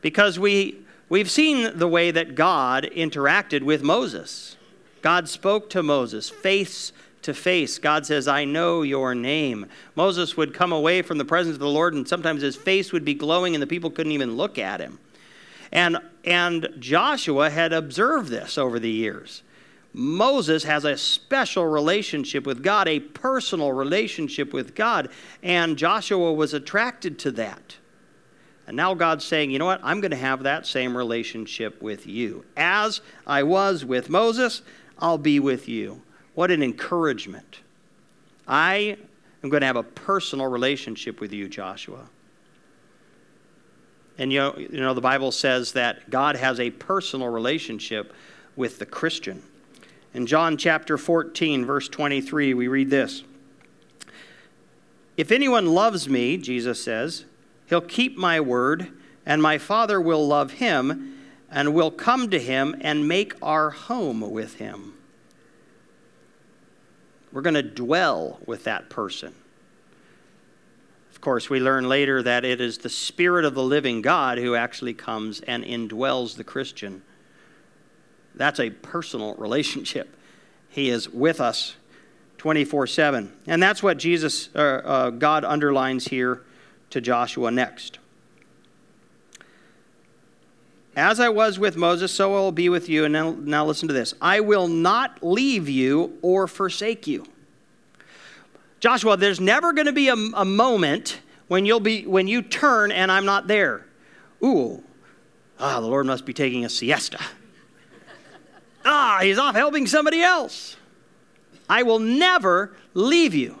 because 0.00 0.38
we, 0.38 0.78
we've 1.10 1.30
seen 1.30 1.78
the 1.78 1.86
way 1.86 2.10
that 2.10 2.34
God 2.34 2.88
interacted 2.96 3.62
with 3.62 3.82
Moses. 3.82 4.56
God 5.02 5.28
spoke 5.28 5.68
to 5.70 5.82
Moses 5.82 6.30
face 6.30 6.92
to 7.20 7.34
face. 7.34 7.78
God 7.78 8.06
says, 8.06 8.26
I 8.26 8.46
know 8.46 8.80
your 8.82 9.14
name. 9.14 9.66
Moses 9.96 10.36
would 10.36 10.54
come 10.54 10.72
away 10.72 11.02
from 11.02 11.18
the 11.18 11.24
presence 11.26 11.54
of 11.54 11.60
the 11.60 11.68
Lord, 11.68 11.92
and 11.92 12.08
sometimes 12.08 12.40
his 12.40 12.56
face 12.56 12.90
would 12.90 13.04
be 13.04 13.14
glowing, 13.14 13.54
and 13.54 13.62
the 13.62 13.66
people 13.66 13.90
couldn't 13.90 14.12
even 14.12 14.36
look 14.36 14.58
at 14.58 14.80
him. 14.80 14.98
And, 15.72 15.98
and 16.24 16.68
Joshua 16.78 17.50
had 17.50 17.74
observed 17.74 18.30
this 18.30 18.56
over 18.56 18.78
the 18.78 18.90
years. 18.90 19.42
Moses 19.98 20.62
has 20.64 20.84
a 20.84 20.94
special 20.94 21.66
relationship 21.66 22.46
with 22.46 22.62
God, 22.62 22.86
a 22.86 23.00
personal 23.00 23.72
relationship 23.72 24.52
with 24.52 24.74
God, 24.74 25.08
and 25.42 25.78
Joshua 25.78 26.34
was 26.34 26.52
attracted 26.52 27.18
to 27.20 27.30
that. 27.30 27.78
And 28.66 28.76
now 28.76 28.92
God's 28.92 29.24
saying, 29.24 29.50
you 29.50 29.58
know 29.58 29.64
what? 29.64 29.80
I'm 29.82 30.02
going 30.02 30.10
to 30.10 30.16
have 30.18 30.42
that 30.42 30.66
same 30.66 30.94
relationship 30.94 31.80
with 31.80 32.06
you. 32.06 32.44
As 32.58 33.00
I 33.26 33.42
was 33.42 33.86
with 33.86 34.10
Moses, 34.10 34.60
I'll 34.98 35.16
be 35.16 35.40
with 35.40 35.66
you. 35.66 36.02
What 36.34 36.50
an 36.50 36.62
encouragement. 36.62 37.60
I 38.46 38.98
am 39.42 39.48
going 39.48 39.62
to 39.62 39.66
have 39.66 39.76
a 39.76 39.82
personal 39.82 40.46
relationship 40.46 41.22
with 41.22 41.32
you, 41.32 41.48
Joshua. 41.48 42.06
And 44.18 44.30
you 44.30 44.40
know, 44.40 44.54
you 44.58 44.80
know, 44.80 44.92
the 44.92 45.00
Bible 45.00 45.32
says 45.32 45.72
that 45.72 46.10
God 46.10 46.36
has 46.36 46.60
a 46.60 46.70
personal 46.70 47.28
relationship 47.28 48.12
with 48.56 48.78
the 48.78 48.84
Christian. 48.84 49.42
In 50.16 50.24
John 50.24 50.56
chapter 50.56 50.96
14, 50.96 51.66
verse 51.66 51.90
23, 51.90 52.54
we 52.54 52.68
read 52.68 52.88
this 52.88 53.22
If 55.18 55.30
anyone 55.30 55.66
loves 55.66 56.08
me, 56.08 56.38
Jesus 56.38 56.82
says, 56.82 57.26
he'll 57.66 57.82
keep 57.82 58.16
my 58.16 58.40
word, 58.40 58.88
and 59.26 59.42
my 59.42 59.58
Father 59.58 60.00
will 60.00 60.26
love 60.26 60.52
him, 60.52 61.18
and 61.50 61.74
will 61.74 61.90
come 61.90 62.30
to 62.30 62.38
him 62.38 62.74
and 62.80 63.06
make 63.06 63.34
our 63.42 63.68
home 63.68 64.22
with 64.30 64.54
him. 64.54 64.94
We're 67.30 67.42
going 67.42 67.52
to 67.52 67.62
dwell 67.62 68.40
with 68.46 68.64
that 68.64 68.88
person. 68.88 69.34
Of 71.10 71.20
course, 71.20 71.50
we 71.50 71.60
learn 71.60 71.90
later 71.90 72.22
that 72.22 72.42
it 72.42 72.62
is 72.62 72.78
the 72.78 72.88
Spirit 72.88 73.44
of 73.44 73.52
the 73.52 73.62
living 73.62 74.00
God 74.00 74.38
who 74.38 74.54
actually 74.54 74.94
comes 74.94 75.42
and 75.42 75.62
indwells 75.62 76.36
the 76.36 76.44
Christian. 76.44 77.02
That's 78.36 78.60
a 78.60 78.70
personal 78.70 79.34
relationship. 79.34 80.14
He 80.68 80.90
is 80.90 81.08
with 81.08 81.40
us 81.40 81.76
24 82.38 82.86
7. 82.86 83.32
And 83.46 83.62
that's 83.62 83.82
what 83.82 83.98
Jesus, 83.98 84.50
uh, 84.54 84.58
uh, 84.58 85.10
God 85.10 85.44
underlines 85.44 86.08
here 86.08 86.42
to 86.90 87.00
Joshua 87.00 87.50
next. 87.50 87.98
As 90.94 91.20
I 91.20 91.28
was 91.28 91.58
with 91.58 91.76
Moses, 91.76 92.10
so 92.10 92.34
I 92.34 92.38
will 92.38 92.52
be 92.52 92.70
with 92.70 92.88
you. 92.88 93.04
And 93.04 93.12
now, 93.12 93.36
now 93.38 93.66
listen 93.66 93.88
to 93.88 93.94
this 93.94 94.14
I 94.20 94.40
will 94.40 94.68
not 94.68 95.22
leave 95.22 95.68
you 95.68 96.18
or 96.22 96.46
forsake 96.46 97.06
you. 97.06 97.26
Joshua, 98.80 99.16
there's 99.16 99.40
never 99.40 99.72
going 99.72 99.86
to 99.86 99.92
be 99.92 100.08
a, 100.08 100.14
a 100.14 100.44
moment 100.44 101.20
when 101.48 101.64
you'll 101.64 101.80
be 101.80 102.06
when 102.06 102.28
you 102.28 102.42
turn 102.42 102.92
and 102.92 103.10
I'm 103.10 103.24
not 103.24 103.46
there. 103.46 103.86
Ooh, 104.44 104.82
ah, 105.58 105.80
the 105.80 105.86
Lord 105.86 106.06
must 106.06 106.24
be 106.24 106.32
taking 106.32 106.64
a 106.64 106.68
siesta. 106.68 107.18
Ah, 108.86 109.18
he's 109.20 109.36
off 109.36 109.56
helping 109.56 109.86
somebody 109.86 110.22
else. 110.22 110.76
I 111.68 111.82
will 111.82 111.98
never 111.98 112.76
leave 112.94 113.34
you. 113.34 113.58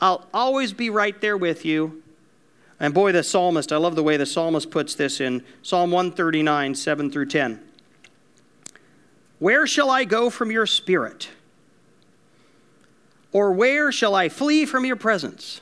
I'll 0.00 0.26
always 0.32 0.72
be 0.72 0.88
right 0.88 1.20
there 1.20 1.36
with 1.36 1.64
you. 1.64 2.02
And 2.78 2.94
boy, 2.94 3.12
the 3.12 3.22
psalmist, 3.22 3.72
I 3.72 3.76
love 3.76 3.96
the 3.96 4.02
way 4.02 4.16
the 4.16 4.24
psalmist 4.24 4.70
puts 4.70 4.94
this 4.94 5.20
in 5.20 5.44
Psalm 5.62 5.90
139, 5.90 6.74
7 6.74 7.10
through 7.10 7.26
10. 7.26 7.60
Where 9.38 9.66
shall 9.66 9.90
I 9.90 10.04
go 10.04 10.30
from 10.30 10.50
your 10.50 10.66
spirit? 10.66 11.28
Or 13.32 13.52
where 13.52 13.92
shall 13.92 14.14
I 14.14 14.28
flee 14.28 14.64
from 14.64 14.84
your 14.84 14.96
presence? 14.96 15.60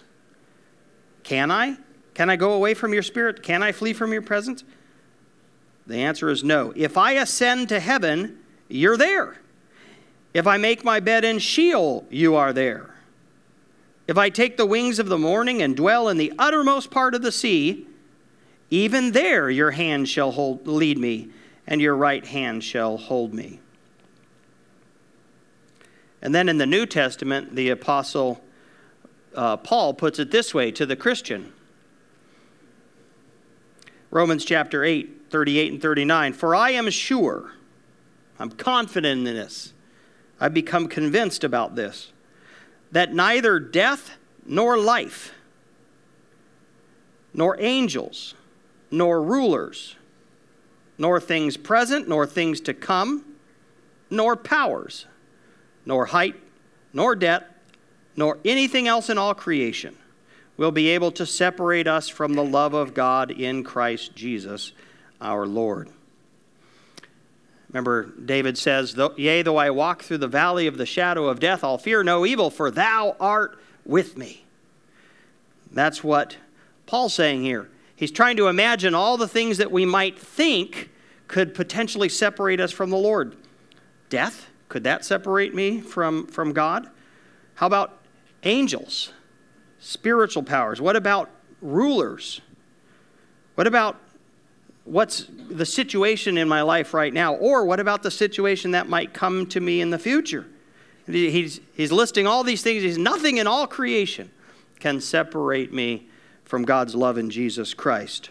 Can 1.22 1.50
I? 1.50 1.76
Can 2.14 2.30
I 2.30 2.36
go 2.36 2.52
away 2.52 2.74
from 2.74 2.92
your 2.92 3.02
spirit? 3.02 3.42
Can 3.42 3.62
I 3.62 3.72
flee 3.72 3.92
from 3.92 4.12
your 4.12 4.22
presence? 4.22 4.62
The 5.86 5.96
answer 5.96 6.28
is 6.28 6.44
no. 6.44 6.72
If 6.76 6.96
I 6.96 7.12
ascend 7.12 7.68
to 7.70 7.80
heaven, 7.80 8.37
you're 8.68 8.96
there. 8.96 9.36
If 10.34 10.46
I 10.46 10.56
make 10.56 10.84
my 10.84 11.00
bed 11.00 11.24
in 11.24 11.38
Sheol, 11.38 12.06
you 12.10 12.36
are 12.36 12.52
there. 12.52 12.94
If 14.06 14.16
I 14.16 14.30
take 14.30 14.56
the 14.56 14.66
wings 14.66 14.98
of 14.98 15.08
the 15.08 15.18
morning 15.18 15.62
and 15.62 15.76
dwell 15.76 16.08
in 16.08 16.16
the 16.16 16.32
uttermost 16.38 16.90
part 16.90 17.14
of 17.14 17.22
the 17.22 17.32
sea, 17.32 17.86
even 18.70 19.12
there 19.12 19.50
your 19.50 19.72
hand 19.72 20.08
shall 20.08 20.30
hold, 20.30 20.66
lead 20.66 20.98
me, 20.98 21.28
and 21.66 21.80
your 21.80 21.96
right 21.96 22.24
hand 22.24 22.64
shall 22.64 22.96
hold 22.96 23.34
me. 23.34 23.60
And 26.20 26.34
then 26.34 26.48
in 26.48 26.58
the 26.58 26.66
New 26.66 26.86
Testament, 26.86 27.54
the 27.54 27.70
Apostle 27.70 28.42
uh, 29.34 29.56
Paul 29.56 29.94
puts 29.94 30.18
it 30.18 30.30
this 30.30 30.52
way 30.52 30.70
to 30.72 30.86
the 30.86 30.96
Christian 30.96 31.52
Romans 34.10 34.44
chapter 34.44 34.84
8, 34.84 35.26
38 35.30 35.72
and 35.72 35.82
39. 35.82 36.32
For 36.32 36.54
I 36.54 36.70
am 36.70 36.88
sure 36.88 37.52
I'm 38.38 38.50
confident 38.50 39.26
in 39.26 39.34
this. 39.34 39.72
I've 40.40 40.54
become 40.54 40.88
convinced 40.88 41.44
about 41.44 41.74
this 41.74 42.12
that 42.90 43.12
neither 43.12 43.58
death 43.58 44.16
nor 44.46 44.78
life, 44.78 45.34
nor 47.34 47.60
angels, 47.60 48.34
nor 48.90 49.22
rulers, 49.22 49.96
nor 50.96 51.20
things 51.20 51.56
present, 51.56 52.08
nor 52.08 52.26
things 52.26 52.60
to 52.62 52.72
come, 52.72 53.24
nor 54.10 54.36
powers, 54.36 55.04
nor 55.84 56.06
height, 56.06 56.36
nor 56.92 57.14
depth, 57.14 57.52
nor 58.16 58.38
anything 58.44 58.88
else 58.88 59.10
in 59.10 59.18
all 59.18 59.34
creation 59.34 59.94
will 60.56 60.72
be 60.72 60.88
able 60.88 61.12
to 61.12 61.26
separate 61.26 61.86
us 61.86 62.08
from 62.08 62.34
the 62.34 62.44
love 62.44 62.74
of 62.74 62.94
God 62.94 63.30
in 63.30 63.62
Christ 63.62 64.16
Jesus 64.16 64.72
our 65.20 65.46
Lord. 65.46 65.90
Remember, 67.70 68.04
David 68.04 68.56
says, 68.56 68.96
Yea, 69.16 69.42
though 69.42 69.58
I 69.58 69.70
walk 69.70 70.02
through 70.02 70.18
the 70.18 70.28
valley 70.28 70.66
of 70.66 70.78
the 70.78 70.86
shadow 70.86 71.26
of 71.26 71.38
death, 71.38 71.62
I'll 71.62 71.78
fear 71.78 72.02
no 72.02 72.24
evil, 72.24 72.50
for 72.50 72.70
thou 72.70 73.14
art 73.20 73.58
with 73.84 74.16
me. 74.16 74.44
That's 75.70 76.02
what 76.02 76.36
Paul's 76.86 77.12
saying 77.14 77.42
here. 77.42 77.68
He's 77.94 78.10
trying 78.10 78.36
to 78.38 78.48
imagine 78.48 78.94
all 78.94 79.16
the 79.16 79.28
things 79.28 79.58
that 79.58 79.70
we 79.70 79.84
might 79.84 80.18
think 80.18 80.90
could 81.26 81.54
potentially 81.54 82.08
separate 82.08 82.60
us 82.60 82.72
from 82.72 82.88
the 82.90 82.96
Lord. 82.96 83.36
Death, 84.08 84.48
could 84.68 84.84
that 84.84 85.04
separate 85.04 85.54
me 85.54 85.80
from, 85.80 86.26
from 86.26 86.52
God? 86.52 86.88
How 87.56 87.66
about 87.66 87.98
angels, 88.44 89.12
spiritual 89.78 90.42
powers? 90.42 90.80
What 90.80 90.96
about 90.96 91.28
rulers? 91.60 92.40
What 93.56 93.66
about 93.66 94.00
what's 94.88 95.26
the 95.50 95.66
situation 95.66 96.38
in 96.38 96.48
my 96.48 96.62
life 96.62 96.94
right 96.94 97.12
now? 97.12 97.34
Or 97.34 97.64
what 97.64 97.80
about 97.80 98.02
the 98.02 98.10
situation 98.10 98.70
that 98.72 98.88
might 98.88 99.12
come 99.12 99.46
to 99.48 99.60
me 99.60 99.80
in 99.80 99.90
the 99.90 99.98
future? 99.98 100.46
He's, 101.06 101.60
he's 101.74 101.92
listing 101.92 102.26
all 102.26 102.44
these 102.44 102.62
things. 102.62 102.82
He's 102.82 102.98
nothing 102.98 103.38
in 103.38 103.46
all 103.46 103.66
creation 103.66 104.30
can 104.78 105.00
separate 105.00 105.72
me 105.72 106.08
from 106.44 106.64
God's 106.64 106.94
love 106.94 107.18
in 107.18 107.30
Jesus 107.30 107.74
Christ. 107.74 108.30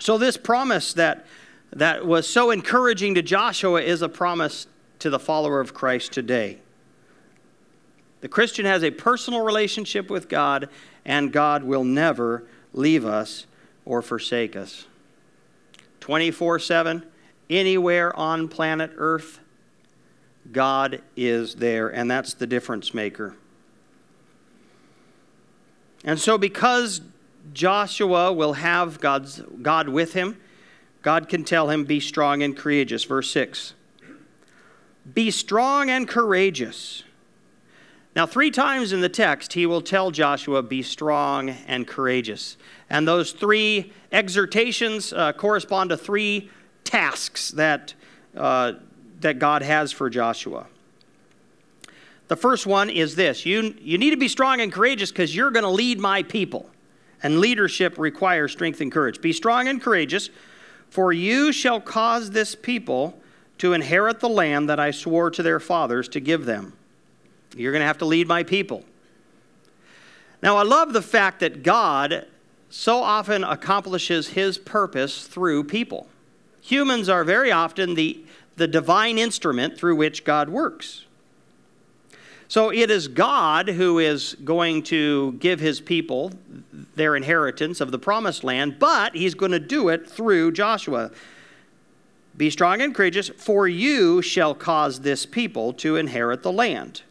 So, 0.00 0.16
this 0.16 0.36
promise 0.36 0.92
that, 0.94 1.26
that 1.72 2.06
was 2.06 2.28
so 2.28 2.50
encouraging 2.50 3.14
to 3.16 3.22
Joshua 3.22 3.82
is 3.82 4.00
a 4.00 4.08
promise 4.08 4.66
to 5.00 5.10
the 5.10 5.18
follower 5.18 5.60
of 5.60 5.74
Christ 5.74 6.12
today. 6.12 6.58
The 8.20 8.28
Christian 8.28 8.64
has 8.64 8.82
a 8.82 8.90
personal 8.90 9.44
relationship 9.44 10.08
with 10.08 10.28
God, 10.28 10.68
and 11.04 11.32
God 11.32 11.64
will 11.64 11.84
never 11.84 12.44
leave 12.72 13.04
us 13.04 13.46
or 13.84 14.02
forsake 14.02 14.56
us. 14.56 14.86
24 16.00 16.58
7, 16.58 17.04
anywhere 17.50 18.14
on 18.16 18.48
planet 18.48 18.92
Earth, 18.96 19.40
God 20.52 21.02
is 21.16 21.56
there, 21.56 21.88
and 21.88 22.10
that's 22.10 22.34
the 22.34 22.46
difference 22.46 22.94
maker. 22.94 23.34
And 26.04 26.18
so, 26.18 26.38
because 26.38 27.00
Joshua 27.52 28.32
will 28.32 28.54
have 28.54 29.00
God's, 29.00 29.42
God 29.62 29.88
with 29.88 30.12
him, 30.12 30.38
God 31.02 31.28
can 31.28 31.44
tell 31.44 31.70
him, 31.70 31.84
Be 31.84 32.00
strong 32.00 32.42
and 32.42 32.56
courageous. 32.56 33.04
Verse 33.04 33.30
6. 33.30 33.74
Be 35.12 35.30
strong 35.30 35.90
and 35.90 36.06
courageous. 36.06 37.02
Now, 38.18 38.26
three 38.26 38.50
times 38.50 38.92
in 38.92 39.00
the 39.00 39.08
text, 39.08 39.52
he 39.52 39.64
will 39.64 39.80
tell 39.80 40.10
Joshua, 40.10 40.60
Be 40.60 40.82
strong 40.82 41.50
and 41.68 41.86
courageous. 41.86 42.56
And 42.90 43.06
those 43.06 43.30
three 43.30 43.92
exhortations 44.10 45.12
uh, 45.12 45.32
correspond 45.34 45.90
to 45.90 45.96
three 45.96 46.50
tasks 46.82 47.52
that, 47.52 47.94
uh, 48.36 48.72
that 49.20 49.38
God 49.38 49.62
has 49.62 49.92
for 49.92 50.10
Joshua. 50.10 50.66
The 52.26 52.34
first 52.34 52.66
one 52.66 52.90
is 52.90 53.14
this 53.14 53.46
you, 53.46 53.76
you 53.80 53.98
need 53.98 54.10
to 54.10 54.16
be 54.16 54.26
strong 54.26 54.60
and 54.60 54.72
courageous 54.72 55.12
because 55.12 55.32
you're 55.32 55.52
going 55.52 55.62
to 55.62 55.70
lead 55.70 56.00
my 56.00 56.24
people. 56.24 56.68
And 57.22 57.38
leadership 57.38 57.98
requires 57.98 58.50
strength 58.50 58.80
and 58.80 58.90
courage. 58.90 59.20
Be 59.20 59.32
strong 59.32 59.68
and 59.68 59.80
courageous, 59.80 60.28
for 60.90 61.12
you 61.12 61.52
shall 61.52 61.80
cause 61.80 62.32
this 62.32 62.56
people 62.56 63.22
to 63.58 63.74
inherit 63.74 64.18
the 64.18 64.28
land 64.28 64.68
that 64.70 64.80
I 64.80 64.90
swore 64.90 65.30
to 65.30 65.42
their 65.44 65.60
fathers 65.60 66.08
to 66.08 66.18
give 66.18 66.46
them. 66.46 66.72
You're 67.56 67.72
going 67.72 67.80
to 67.80 67.86
have 67.86 67.98
to 67.98 68.04
lead 68.04 68.28
my 68.28 68.42
people. 68.42 68.84
Now, 70.42 70.56
I 70.56 70.62
love 70.62 70.92
the 70.92 71.02
fact 71.02 71.40
that 71.40 71.62
God 71.62 72.26
so 72.70 73.02
often 73.02 73.44
accomplishes 73.44 74.28
his 74.28 74.58
purpose 74.58 75.26
through 75.26 75.64
people. 75.64 76.08
Humans 76.60 77.08
are 77.08 77.24
very 77.24 77.50
often 77.50 77.94
the, 77.94 78.24
the 78.56 78.68
divine 78.68 79.18
instrument 79.18 79.78
through 79.78 79.96
which 79.96 80.24
God 80.24 80.48
works. 80.48 81.06
So 82.46 82.70
it 82.70 82.90
is 82.90 83.08
God 83.08 83.68
who 83.68 83.98
is 83.98 84.34
going 84.44 84.82
to 84.84 85.32
give 85.32 85.60
his 85.60 85.80
people 85.80 86.32
their 86.94 87.14
inheritance 87.16 87.80
of 87.80 87.90
the 87.90 87.98
promised 87.98 88.44
land, 88.44 88.78
but 88.78 89.14
he's 89.14 89.34
going 89.34 89.52
to 89.52 89.58
do 89.58 89.88
it 89.88 90.08
through 90.08 90.52
Joshua. 90.52 91.10
Be 92.36 92.48
strong 92.50 92.80
and 92.80 92.94
courageous, 92.94 93.28
for 93.28 93.66
you 93.66 94.22
shall 94.22 94.54
cause 94.54 95.00
this 95.00 95.26
people 95.26 95.72
to 95.74 95.96
inherit 95.96 96.42
the 96.42 96.52
land 96.52 97.02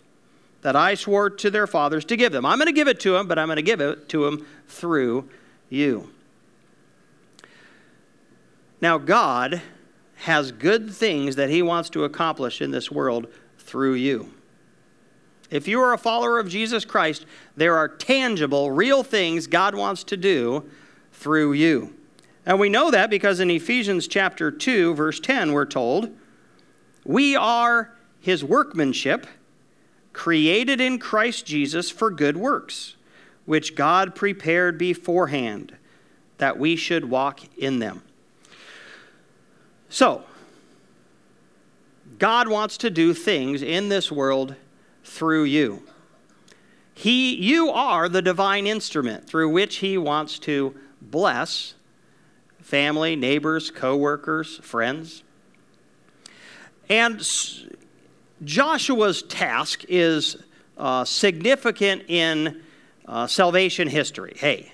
that 0.68 0.76
I 0.76 0.96
swore 0.96 1.30
to 1.30 1.50
their 1.50 1.66
fathers 1.66 2.04
to 2.04 2.18
give 2.18 2.34
them. 2.34 2.46
I'm 2.46 2.58
going 2.58 2.66
to 2.66 2.74
give 2.74 2.90
it 2.90 3.00
to 3.00 3.14
them, 3.14 3.26
but 3.26 3.40
I'm 3.40 3.48
going 3.48 3.56
to 3.56 3.62
give 3.62 3.80
it 3.80 4.10
to 4.10 4.26
them 4.26 4.46
through 4.68 5.30
you. 5.70 6.12
Now, 8.82 8.98
God 8.98 9.62
has 10.16 10.52
good 10.52 10.92
things 10.92 11.38
that 11.38 11.50
He 11.50 11.62
wants 11.62 11.90
to 11.92 12.04
accomplish 12.04 12.60
in 12.62 12.72
this 12.72 12.92
world 12.92 13.28
through 13.58 13.94
you. 13.94 14.34
If 15.50 15.70
you 15.70 15.80
are 15.80 15.94
a 15.94 15.98
follower 15.98 16.38
of 16.38 16.50
Jesus 16.50 16.84
Christ, 16.84 17.26
there 17.56 17.78
are 17.78 17.88
tangible, 17.88 18.70
real 18.70 19.04
things 19.04 19.48
God 19.48 19.74
wants 19.74 20.04
to 20.04 20.18
do 20.18 20.70
through 21.14 21.54
you. 21.54 21.96
And 22.46 22.60
we 22.60 22.68
know 22.68 22.92
that 22.92 23.10
because 23.10 23.40
in 23.40 23.50
Ephesians 23.50 24.06
chapter 24.06 24.52
2, 24.52 24.96
verse 24.96 25.22
10, 25.22 25.54
we're 25.54 25.63
told, 25.63 26.13
We 27.06 27.38
are 27.38 27.94
his 28.20 28.44
workmanship, 28.44 29.28
created 30.17 30.82
in 30.82 30.97
Christ 30.97 31.45
Jesus 31.45 31.91
for 31.91 32.10
good 32.10 32.36
works, 32.36 32.95
which 33.45 33.75
God 33.75 34.15
prepared 34.15 34.75
beforehand 34.75 35.77
that 36.39 36.58
we 36.58 36.75
should 36.75 37.06
walk 37.06 37.41
in 37.56 37.77
them. 37.77 38.01
So, 39.89 40.23
God 42.17 42.47
wants 42.47 42.77
to 42.77 42.89
do 42.89 43.13
things 43.13 43.62
in 43.62 43.89
this 43.89 44.12
world 44.12 44.56
through 45.03 45.43
you. 45.43 45.84
He, 46.95 47.36
you 47.36 47.69
are 47.69 48.10
the 48.10 48.23
divine 48.23 48.65
instrument 48.65 49.27
through 49.27 49.49
which 49.49 49.77
He 49.77 49.99
wants 49.99 50.39
to 50.39 50.75
bless 50.99 51.75
family, 52.60 53.15
neighbors, 53.15 53.69
co-workers, 53.69 54.58
friends. 54.63 55.21
And 56.89 57.21
Joshua's 58.43 59.23
task 59.23 59.84
is 59.89 60.38
uh, 60.78 61.04
significant 61.06 62.04
in 62.08 62.62
uh, 63.08 63.26
salvation 63.28 63.88
history. 63.88 64.36
Hey, 64.38 64.71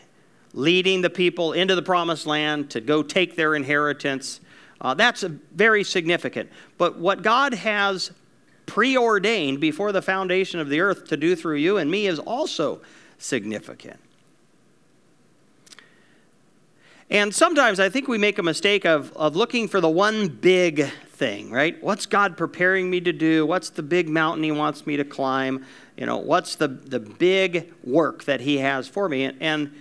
leading 0.54 1.02
the 1.02 1.10
people 1.10 1.54
into 1.54 1.76
the 1.76 1.82
promised 1.82 2.26
land 2.26 2.70
to 2.72 2.82
go 2.82 3.04
take 3.04 3.36
their 3.36 3.56
inheritance. 3.56 4.42
Uh, 4.82 4.94
that's 4.94 5.24
very 5.24 5.84
significant. 5.84 6.50
But 6.78 6.98
what 7.00 7.22
God 7.22 7.54
has 7.54 8.12
preordained 8.66 9.60
before 9.60 9.92
the 9.92 10.02
foundation 10.02 10.60
of 10.60 10.70
the 10.70 10.82
earth 10.82 11.08
to 11.08 11.18
do 11.18 11.36
through 11.36 11.58
you 11.58 11.78
and 11.78 11.90
me 11.90 12.08
is 12.08 12.20
also 12.20 12.82
significant. 13.18 14.00
And 17.10 17.34
sometimes 17.34 17.80
I 17.80 17.90
think 17.90 18.08
we 18.08 18.18
make 18.18 18.40
a 18.40 18.44
mistake 18.44 18.86
of, 18.86 19.12
of 19.14 19.36
looking 19.36 19.68
for 19.68 19.80
the 19.80 19.90
one 19.90 20.30
big 20.30 20.90
thing, 21.24 21.50
right? 21.50 21.82
What's 21.82 22.06
God 22.06 22.36
preparing 22.36 22.90
me 22.90 23.00
to 23.00 23.14
do? 23.14 23.46
What's 23.46 23.70
the 23.70 23.82
big 23.82 24.10
mountain 24.10 24.44
He 24.44 24.52
wants 24.52 24.86
me 24.86 24.98
to 24.98 25.06
climb? 25.06 25.66
You 25.96 26.06
know, 26.06 26.18
what's 26.18 26.56
the, 26.56 26.68
the 26.68 27.00
big 27.00 27.72
work 27.82 28.26
that 28.26 28.42
He 28.42 28.58
has 28.58 28.90
for 28.90 29.08
me? 29.08 29.24
And, 29.24 29.38
and 29.40 29.72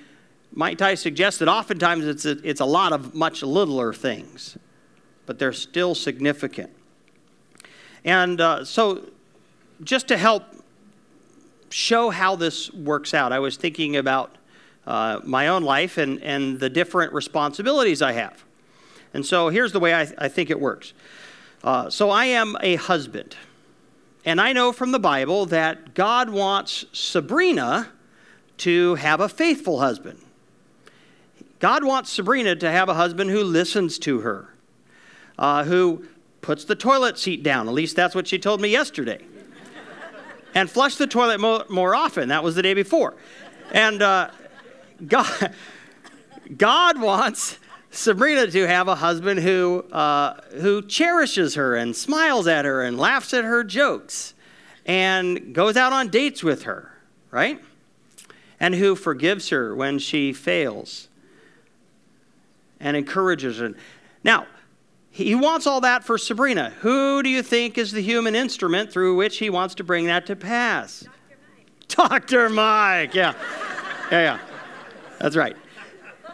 might 0.53 0.81
I 0.81 0.95
suggest 0.95 1.41
that 1.41 1.49
oftentimes 1.49 2.07
it's 2.07 2.27
a, 2.27 2.39
it's 2.49 2.61
a 2.61 2.65
lot 2.65 2.93
of 2.93 3.17
much 3.17 3.43
littler 3.43 3.93
things, 3.93 4.57
but 5.27 5.41
they're 5.41 5.53
still 5.53 5.97
significant. 5.97 6.71
And 8.05 8.41
uh, 8.41 8.65
so, 8.65 9.09
just 9.83 10.07
to 10.09 10.17
help 10.17 10.45
show 11.71 12.11
how 12.11 12.37
this 12.37 12.73
works 12.73 13.15
out, 13.15 13.33
I 13.33 13.41
was 13.41 13.57
thinking 13.57 13.97
about 13.97 14.37
uh, 14.87 15.19
my 15.25 15.49
own 15.49 15.65
life 15.65 15.99
and, 15.99 16.23
and 16.23 16.61
the 16.61 16.71
different 16.71 17.13
responsibilities 17.13 18.01
I 18.01 18.13
have. 18.13 18.45
And 19.13 19.27
so, 19.27 19.49
here's 19.49 19.73
the 19.73 19.81
way 19.81 19.93
I, 19.93 20.03
I 20.19 20.29
think 20.29 20.49
it 20.49 20.61
works. 20.61 20.93
Uh, 21.62 21.88
so, 21.88 22.11
I 22.11 22.27
am 22.27 22.57
a 22.61 22.75
husband. 22.77 23.37
And 24.25 24.40
I 24.40 24.53
know 24.53 24.72
from 24.72 24.92
the 24.92 24.98
Bible 24.98 25.46
that 25.46 25.94
God 25.94 26.31
wants 26.31 26.85
Sabrina 26.92 27.88
to 28.59 28.94
have 28.96 29.20
a 29.20 29.29
faithful 29.29 29.81
husband. 29.81 30.20
God 31.59 31.85
wants 31.85 32.11
Sabrina 32.11 32.57
to 32.57 32.70
have 32.70 32.88
a 32.88 32.94
husband 32.94 33.31
who 33.31 33.42
listens 33.42 33.98
to 34.01 34.20
her, 34.20 34.48
uh, 35.38 35.64
who 35.64 36.05
puts 36.40 36.64
the 36.64 36.75
toilet 36.75 37.18
seat 37.18 37.42
down. 37.42 37.68
At 37.68 37.75
least 37.75 37.96
that's 37.96 38.14
what 38.14 38.27
she 38.27 38.38
told 38.38 38.61
me 38.61 38.68
yesterday. 38.68 39.20
and 40.55 40.68
flush 40.68 40.96
the 40.96 41.07
toilet 41.07 41.40
more, 41.40 41.64
more, 41.68 41.94
often. 41.94 42.29
That 42.29 42.42
was 42.42 42.57
the 42.57 42.62
day 42.62 42.75
before. 42.75 43.14
And 43.70 44.03
uh, 44.03 44.31
God, 45.07 45.55
God 46.57 47.01
wants 47.01 47.59
Sabrina 47.93 48.47
to 48.47 48.67
have 48.67 48.89
a 48.89 48.95
husband 48.95 49.41
who, 49.41 49.85
uh, 49.93 50.41
who 50.61 50.81
cherishes 50.81 51.55
her 51.57 51.77
and 51.77 51.95
smiles 51.95 52.47
at 52.47 52.65
her 52.65 52.83
and 52.83 52.99
laughs 52.99 53.35
at 53.35 53.45
her 53.45 53.63
jokes 53.63 54.33
and 54.87 55.55
goes 55.55 55.77
out 55.77 55.93
on 55.93 56.09
dates 56.09 56.43
with 56.43 56.63
her, 56.63 56.91
right? 57.31 57.61
And 58.59 58.75
who 58.75 58.97
forgives 58.97 59.51
her 59.51 59.75
when 59.75 59.99
she 59.99 60.33
fails 60.33 61.09
and 62.81 62.97
encourages 62.97 63.59
her. 63.59 63.75
Now, 64.25 64.47
he 65.11 65.35
wants 65.35 65.67
all 65.67 65.83
that 65.83 66.03
for 66.03 66.17
Sabrina. 66.17 66.71
Who 66.81 67.23
do 67.23 67.29
you 67.29 67.43
think 67.43 67.77
is 67.77 67.93
the 67.93 68.01
human 68.01 68.35
instrument 68.35 68.91
through 68.91 69.17
which 69.17 69.37
he 69.37 69.51
wants 69.51 69.75
to 69.77 69.85
bring 69.85 70.07
that 70.07 70.25
to 70.27 70.35
pass? 70.37 71.05
Dr. 71.89 72.09
Mike. 72.09 72.09
Dr. 72.09 72.49
Mike, 72.49 73.15
yeah. 73.15 73.35
Yeah, 74.11 74.23
yeah. 74.23 74.39
That's 75.19 75.37
right. 75.37 75.57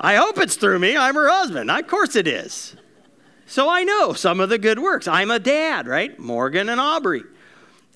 I 0.00 0.16
hope 0.16 0.38
it's 0.38 0.56
through 0.56 0.78
me. 0.78 0.96
I'm 0.96 1.14
her 1.14 1.28
husband. 1.28 1.70
Of 1.70 1.87
course 1.87 2.14
it 2.14 2.28
is. 2.28 2.76
So 3.46 3.68
I 3.68 3.82
know 3.82 4.12
some 4.12 4.40
of 4.40 4.48
the 4.48 4.58
good 4.58 4.78
works. 4.78 5.08
I'm 5.08 5.30
a 5.30 5.38
dad, 5.38 5.87
right? 5.87 6.18
Morgan 6.18 6.68
and 6.68 6.80
Aubrey. 6.80 7.22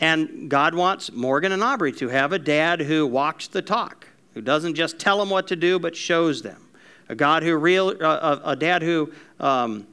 And 0.00 0.50
God 0.50 0.74
wants 0.74 1.12
Morgan 1.12 1.52
and 1.52 1.62
Aubrey 1.62 1.92
to 1.92 2.08
have 2.08 2.32
a 2.32 2.38
dad 2.38 2.80
who 2.80 3.06
walks 3.06 3.46
the 3.46 3.62
talk, 3.62 4.08
who 4.34 4.40
doesn't 4.40 4.74
just 4.74 4.98
tell 4.98 5.18
them 5.18 5.30
what 5.30 5.46
to 5.48 5.56
do, 5.56 5.78
but 5.78 5.94
shows 5.94 6.42
them. 6.42 6.68
A 7.08 7.14
God 7.14 7.42
who 7.42 7.54
real, 7.56 7.94
uh, 8.00 8.40
a 8.42 8.56
dad 8.56 8.82
who 8.82 9.12
um, 9.38 9.86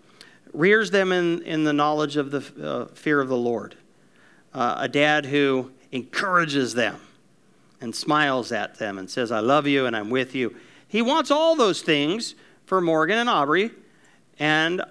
rears 0.53 0.89
them 0.89 1.11
in, 1.11 1.43
in 1.43 1.63
the 1.63 1.73
knowledge 1.73 2.15
of 2.15 2.31
the 2.31 2.65
uh, 2.65 2.85
fear 2.95 3.19
of 3.19 3.27
the 3.27 3.37
Lord. 3.37 3.75
Uh, 4.53 4.77
a 4.79 4.87
dad 4.87 5.25
who 5.25 5.71
encourages 5.91 6.73
them 6.73 6.99
and 7.81 7.93
smiles 7.93 8.51
at 8.51 8.75
them 8.79 8.97
and 8.97 9.09
says, 9.09 9.31
I 9.31 9.41
love 9.41 9.67
you 9.67 9.85
and 9.85 9.95
I'm 9.95 10.09
with 10.09 10.33
you. 10.33 10.55
He 10.89 11.03
wants 11.03 11.29
all 11.29 11.55
those 11.55 11.83
things 11.83 12.33
for 12.65 12.81
Morgan 12.81 13.19
and 13.19 13.29
Aubrey, 13.29 13.69
and 14.39 14.81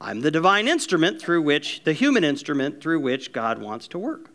I'm 0.00 0.22
the 0.22 0.30
divine 0.30 0.66
instrument 0.66 1.20
through 1.20 1.42
which, 1.42 1.84
the 1.84 1.92
human 1.92 2.24
instrument 2.24 2.80
through 2.80 3.00
which 3.00 3.30
God 3.30 3.60
wants 3.60 3.88
to 3.88 3.98
work. 3.98 4.30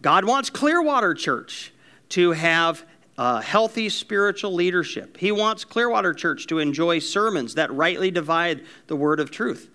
God 0.00 0.24
wants 0.24 0.50
Clearwater 0.50 1.14
Church 1.14 1.72
to 2.10 2.30
have 2.30 2.84
uh, 3.18 3.40
healthy 3.40 3.88
spiritual 3.88 4.54
leadership. 4.54 5.16
He 5.16 5.32
wants 5.32 5.64
Clearwater 5.64 6.14
Church 6.14 6.46
to 6.46 6.60
enjoy 6.60 7.00
sermons 7.00 7.56
that 7.56 7.72
rightly 7.72 8.12
divide 8.12 8.64
the 8.86 8.94
word 8.94 9.18
of 9.18 9.32
truth, 9.32 9.68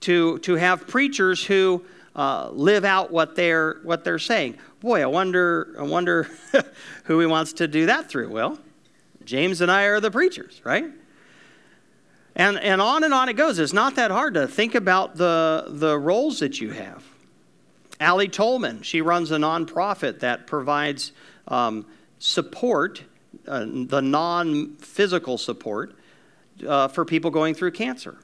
to, 0.00 0.38
to 0.40 0.56
have 0.56 0.86
preachers 0.86 1.42
who 1.42 1.86
uh, 2.14 2.50
live 2.50 2.84
out 2.84 3.10
what 3.10 3.34
they're, 3.34 3.78
what 3.82 4.04
they're 4.04 4.18
saying. 4.18 4.58
Boy, 4.80 5.02
I 5.02 5.06
wonder, 5.06 5.74
I 5.78 5.84
wonder 5.84 6.28
who 7.04 7.18
he 7.18 7.26
wants 7.26 7.54
to 7.54 7.66
do 7.66 7.86
that 7.86 8.10
through. 8.10 8.28
Well, 8.28 8.58
James 9.26 9.60
and 9.60 9.70
I 9.70 9.84
are 9.84 10.00
the 10.00 10.10
preachers, 10.10 10.62
right? 10.64 10.86
And, 12.34 12.58
and 12.58 12.80
on 12.80 13.02
and 13.04 13.12
on 13.12 13.28
it 13.28 13.34
goes. 13.34 13.58
It's 13.58 13.72
not 13.72 13.96
that 13.96 14.10
hard 14.10 14.34
to 14.34 14.46
think 14.46 14.74
about 14.74 15.16
the, 15.16 15.64
the 15.68 15.98
roles 15.98 16.38
that 16.40 16.60
you 16.60 16.70
have. 16.70 17.02
Allie 17.98 18.28
Tolman, 18.28 18.82
she 18.82 19.00
runs 19.00 19.30
a 19.30 19.36
nonprofit 19.36 20.20
that 20.20 20.46
provides 20.46 21.12
um, 21.48 21.86
support, 22.18 23.02
uh, 23.48 23.64
the 23.66 24.02
non 24.02 24.76
physical 24.76 25.38
support, 25.38 25.94
uh, 26.66 26.88
for 26.88 27.04
people 27.04 27.30
going 27.30 27.54
through 27.54 27.72
cancer. 27.72 28.18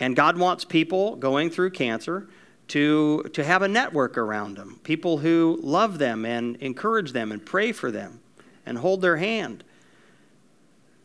And 0.00 0.16
God 0.16 0.38
wants 0.38 0.64
people 0.64 1.16
going 1.16 1.50
through 1.50 1.70
cancer 1.70 2.28
to, 2.68 3.22
to 3.34 3.44
have 3.44 3.62
a 3.62 3.68
network 3.68 4.16
around 4.16 4.56
them, 4.56 4.80
people 4.82 5.18
who 5.18 5.60
love 5.62 5.98
them 5.98 6.24
and 6.24 6.56
encourage 6.56 7.12
them 7.12 7.30
and 7.30 7.44
pray 7.44 7.70
for 7.70 7.90
them 7.90 8.20
and 8.66 8.78
hold 8.78 9.02
their 9.02 9.18
hand. 9.18 9.62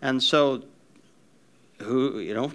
And 0.01 0.21
so, 0.21 0.63
who, 1.81 2.19
you 2.19 2.33
know, 2.33 2.51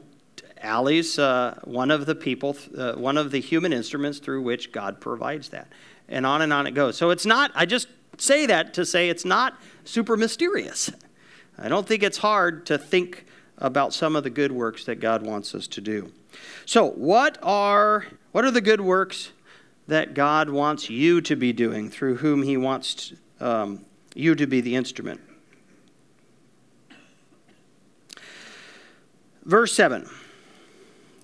Allie's 0.61 1.19
uh, 1.19 1.59
one 1.65 1.91
of 1.91 2.07
the 2.07 2.15
people, 2.15 2.57
uh, 2.77 2.95
one 2.95 3.19
of 3.19 3.31
the 3.31 3.41
human 3.41 3.73
instruments 3.73 4.19
through 4.19 4.43
which 4.43 4.73
God 4.73 5.01
provides 5.01 5.51
that. 5.51 5.69
And 6.09 6.25
on 6.25 6.43
and 6.43 6.53
on 6.53 6.67
it 6.67 6.73
goes. 6.73 6.97
So 6.97 7.11
it's 7.11 7.27
not, 7.27 7.53
I 7.55 7.67
just 7.67 7.89
say 8.19 8.47
that 8.47 8.75
to 8.75 8.87
say 8.87 9.09
it's 9.09 9.25
not 9.25 9.59
super 9.85 10.17
mysterious. 10.17 10.91
I 11.59 11.69
don't 11.69 11.87
think 11.87 12.03
it's 12.03 12.19
hard 12.19 12.67
to 12.67 12.79
think 12.79 13.27
about 13.59 13.93
some 13.93 14.17
of 14.17 14.25
the 14.25 14.31
good 14.31 14.53
works 14.53 14.85
that 14.87 14.97
God 14.97 15.23
wants 15.23 15.55
us 15.55 15.67
to 15.69 15.81
do. 15.81 16.13
So, 16.67 16.91
what 16.91 17.39
are 17.43 18.07
what 18.33 18.45
are 18.45 18.51
the 18.51 18.61
good 18.61 18.81
works 18.81 19.31
that 19.87 20.15
God 20.15 20.51
wants 20.51 20.91
you 20.91 21.21
to 21.21 21.37
be 21.37 21.53
doing 21.53 21.89
through 21.89 22.17
whom 22.17 22.43
He 22.43 22.57
wants 22.57 23.13
um, 23.39 23.85
you 24.15 24.35
to 24.35 24.47
be 24.47 24.61
the 24.61 24.75
instrument? 24.75 25.21
Verse 29.45 29.73
7. 29.75 30.09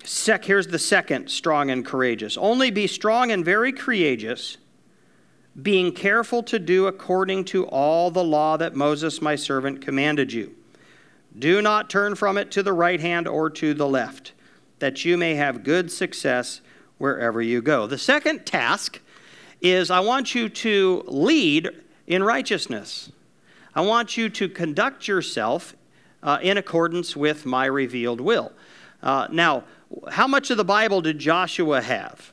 Sec, 0.03 0.45
here's 0.45 0.67
the 0.67 0.79
second 0.79 1.29
strong 1.29 1.69
and 1.69 1.85
courageous. 1.85 2.37
Only 2.37 2.71
be 2.71 2.87
strong 2.87 3.31
and 3.31 3.45
very 3.45 3.71
courageous, 3.71 4.57
being 5.61 5.91
careful 5.91 6.41
to 6.43 6.57
do 6.59 6.87
according 6.87 7.45
to 7.45 7.65
all 7.67 8.09
the 8.09 8.23
law 8.23 8.57
that 8.57 8.75
Moses, 8.75 9.21
my 9.21 9.35
servant, 9.35 9.81
commanded 9.81 10.33
you. 10.33 10.55
Do 11.37 11.61
not 11.61 11.89
turn 11.89 12.15
from 12.15 12.37
it 12.37 12.51
to 12.51 12.63
the 12.63 12.73
right 12.73 12.99
hand 12.99 13.27
or 13.27 13.49
to 13.51 13.73
the 13.73 13.87
left, 13.87 14.33
that 14.79 15.05
you 15.05 15.17
may 15.17 15.35
have 15.35 15.63
good 15.63 15.91
success 15.91 16.61
wherever 16.97 17.41
you 17.41 17.61
go. 17.61 17.87
The 17.87 17.97
second 17.97 18.45
task 18.45 18.99
is 19.61 19.91
I 19.91 19.99
want 19.99 20.35
you 20.35 20.49
to 20.49 21.03
lead 21.07 21.69
in 22.07 22.23
righteousness. 22.23 23.11
I 23.73 23.81
want 23.81 24.17
you 24.17 24.29
to 24.29 24.49
conduct 24.49 25.07
yourself 25.07 25.75
uh, 26.23 26.39
in 26.41 26.57
accordance 26.57 27.15
with 27.15 27.45
my 27.45 27.65
revealed 27.65 28.21
will. 28.21 28.51
Uh, 29.01 29.27
now, 29.31 29.63
how 30.11 30.27
much 30.27 30.49
of 30.49 30.57
the 30.57 30.63
Bible 30.63 31.01
did 31.01 31.19
Joshua 31.19 31.81
have? 31.81 32.31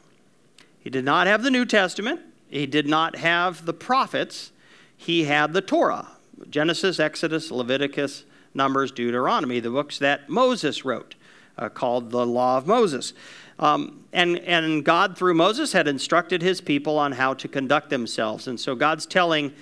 He 0.81 0.91
did 0.91 1.05
not 1.05 1.27
have 1.27 1.43
the 1.43 1.51
New 1.51 1.65
Testament, 1.65 2.21
he 2.49 2.67
did 2.67 2.87
not 2.87 3.17
have 3.17 3.65
the 3.67 3.75
prophets, 3.75 4.53
he 4.97 5.25
had 5.25 5.53
the 5.53 5.61
Torah 5.61 6.09
Genesis, 6.51 7.01
Exodus, 7.01 7.51
Leviticus, 7.51 8.25
Numbers, 8.55 8.93
Deuteronomy, 8.93 9.61
the 9.61 9.71
books 9.71 9.99
that 9.99 10.29
Moses 10.29 10.85
wrote, 10.85 11.17
uh, 11.57 11.69
called 11.69 12.11
the 12.11 12.25
Law 12.25 12.59
of 12.59 12.67
Moses. 12.67 13.13
Um, 13.59 14.05
and, 14.13 14.39
and 14.39 14.85
God, 14.85 15.19
through 15.19 15.35
Moses, 15.35 15.73
had 15.73 15.89
instructed 15.89 16.43
his 16.43 16.61
people 16.61 16.97
on 16.97 17.13
how 17.13 17.35
to 17.35 17.49
conduct 17.49 17.91
themselves. 17.91 18.47
And 18.47 18.59
so 18.59 18.77
God's 18.77 19.05
telling 19.05 19.53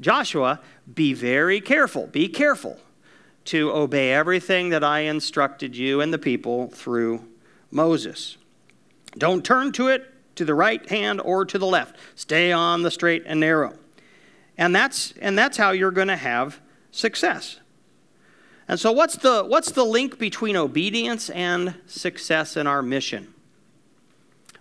Joshua, 0.00 0.60
be 0.94 1.12
very 1.12 1.60
careful, 1.60 2.06
be 2.06 2.28
careful 2.28 2.78
to 3.46 3.72
obey 3.72 4.12
everything 4.12 4.68
that 4.70 4.84
I 4.84 5.00
instructed 5.00 5.76
you 5.76 6.00
and 6.00 6.12
the 6.12 6.18
people 6.18 6.68
through 6.68 7.24
Moses. 7.70 8.36
Don't 9.16 9.44
turn 9.44 9.72
to 9.72 9.88
it 9.88 10.06
to 10.36 10.44
the 10.44 10.54
right 10.54 10.88
hand 10.88 11.20
or 11.22 11.44
to 11.44 11.58
the 11.58 11.66
left. 11.66 11.96
Stay 12.14 12.52
on 12.52 12.82
the 12.82 12.90
straight 12.90 13.24
and 13.26 13.40
narrow. 13.40 13.74
And 14.56 14.74
that's, 14.74 15.12
and 15.20 15.38
that's 15.38 15.56
how 15.56 15.70
you're 15.70 15.90
going 15.90 16.08
to 16.08 16.16
have 16.16 16.60
success. 16.90 17.60
And 18.68 18.78
so, 18.78 18.92
what's 18.92 19.16
the, 19.16 19.42
what's 19.42 19.72
the 19.72 19.84
link 19.84 20.18
between 20.18 20.56
obedience 20.56 21.28
and 21.30 21.74
success 21.86 22.56
in 22.56 22.66
our 22.66 22.82
mission? 22.82 23.34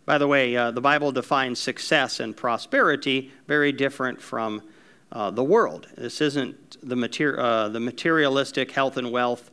By 0.06 0.18
the 0.18 0.28
way, 0.28 0.56
uh, 0.56 0.72
the 0.72 0.82
Bible 0.82 1.12
defines 1.12 1.60
success 1.60 2.20
and 2.20 2.36
prosperity 2.36 3.32
very 3.46 3.72
different 3.72 4.20
from 4.20 4.64
uh, 5.12 5.32
the 5.32 5.44
world. 5.44 5.88
This 5.98 6.22
isn't 6.22 6.78
the, 6.88 6.96
mater- 6.96 7.40
uh, 7.40 7.70
the 7.70 7.80
materialistic 7.80 8.72
health 8.72 8.98
and 8.98 9.12
wealth 9.12 9.52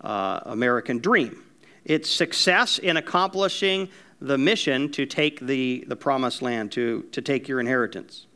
uh, 0.00 0.40
American 0.44 0.98
dream. 0.98 1.42
It's 1.84 2.10
success 2.10 2.78
in 2.78 2.96
accomplishing 2.96 3.88
the 4.20 4.36
mission 4.36 4.90
to 4.92 5.06
take 5.06 5.40
the, 5.40 5.84
the 5.86 5.96
promised 5.96 6.42
land, 6.42 6.72
to, 6.72 7.02
to 7.12 7.22
take 7.22 7.48
your 7.48 7.60
inheritance. 7.60 8.26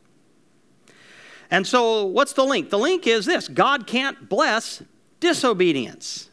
And 1.51 1.67
so, 1.67 2.05
what's 2.05 2.33
the 2.33 2.45
link? 2.45 2.69
The 2.69 2.79
link 2.79 3.05
is 3.05 3.25
this 3.25 3.47
God 3.47 3.85
can't 3.85 4.27
bless 4.27 4.81
disobedience. 5.19 6.29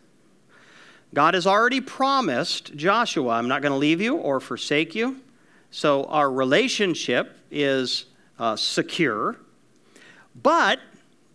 God 1.12 1.34
has 1.34 1.46
already 1.46 1.80
promised 1.80 2.74
Joshua, 2.76 3.32
I'm 3.32 3.48
not 3.48 3.62
going 3.62 3.72
to 3.72 3.78
leave 3.78 4.00
you 4.00 4.16
or 4.16 4.38
forsake 4.40 4.94
you. 4.94 5.20
So, 5.70 6.04
our 6.04 6.30
relationship 6.30 7.36
is 7.50 8.06
uh, 8.38 8.56
secure. 8.56 9.36
But 10.42 10.80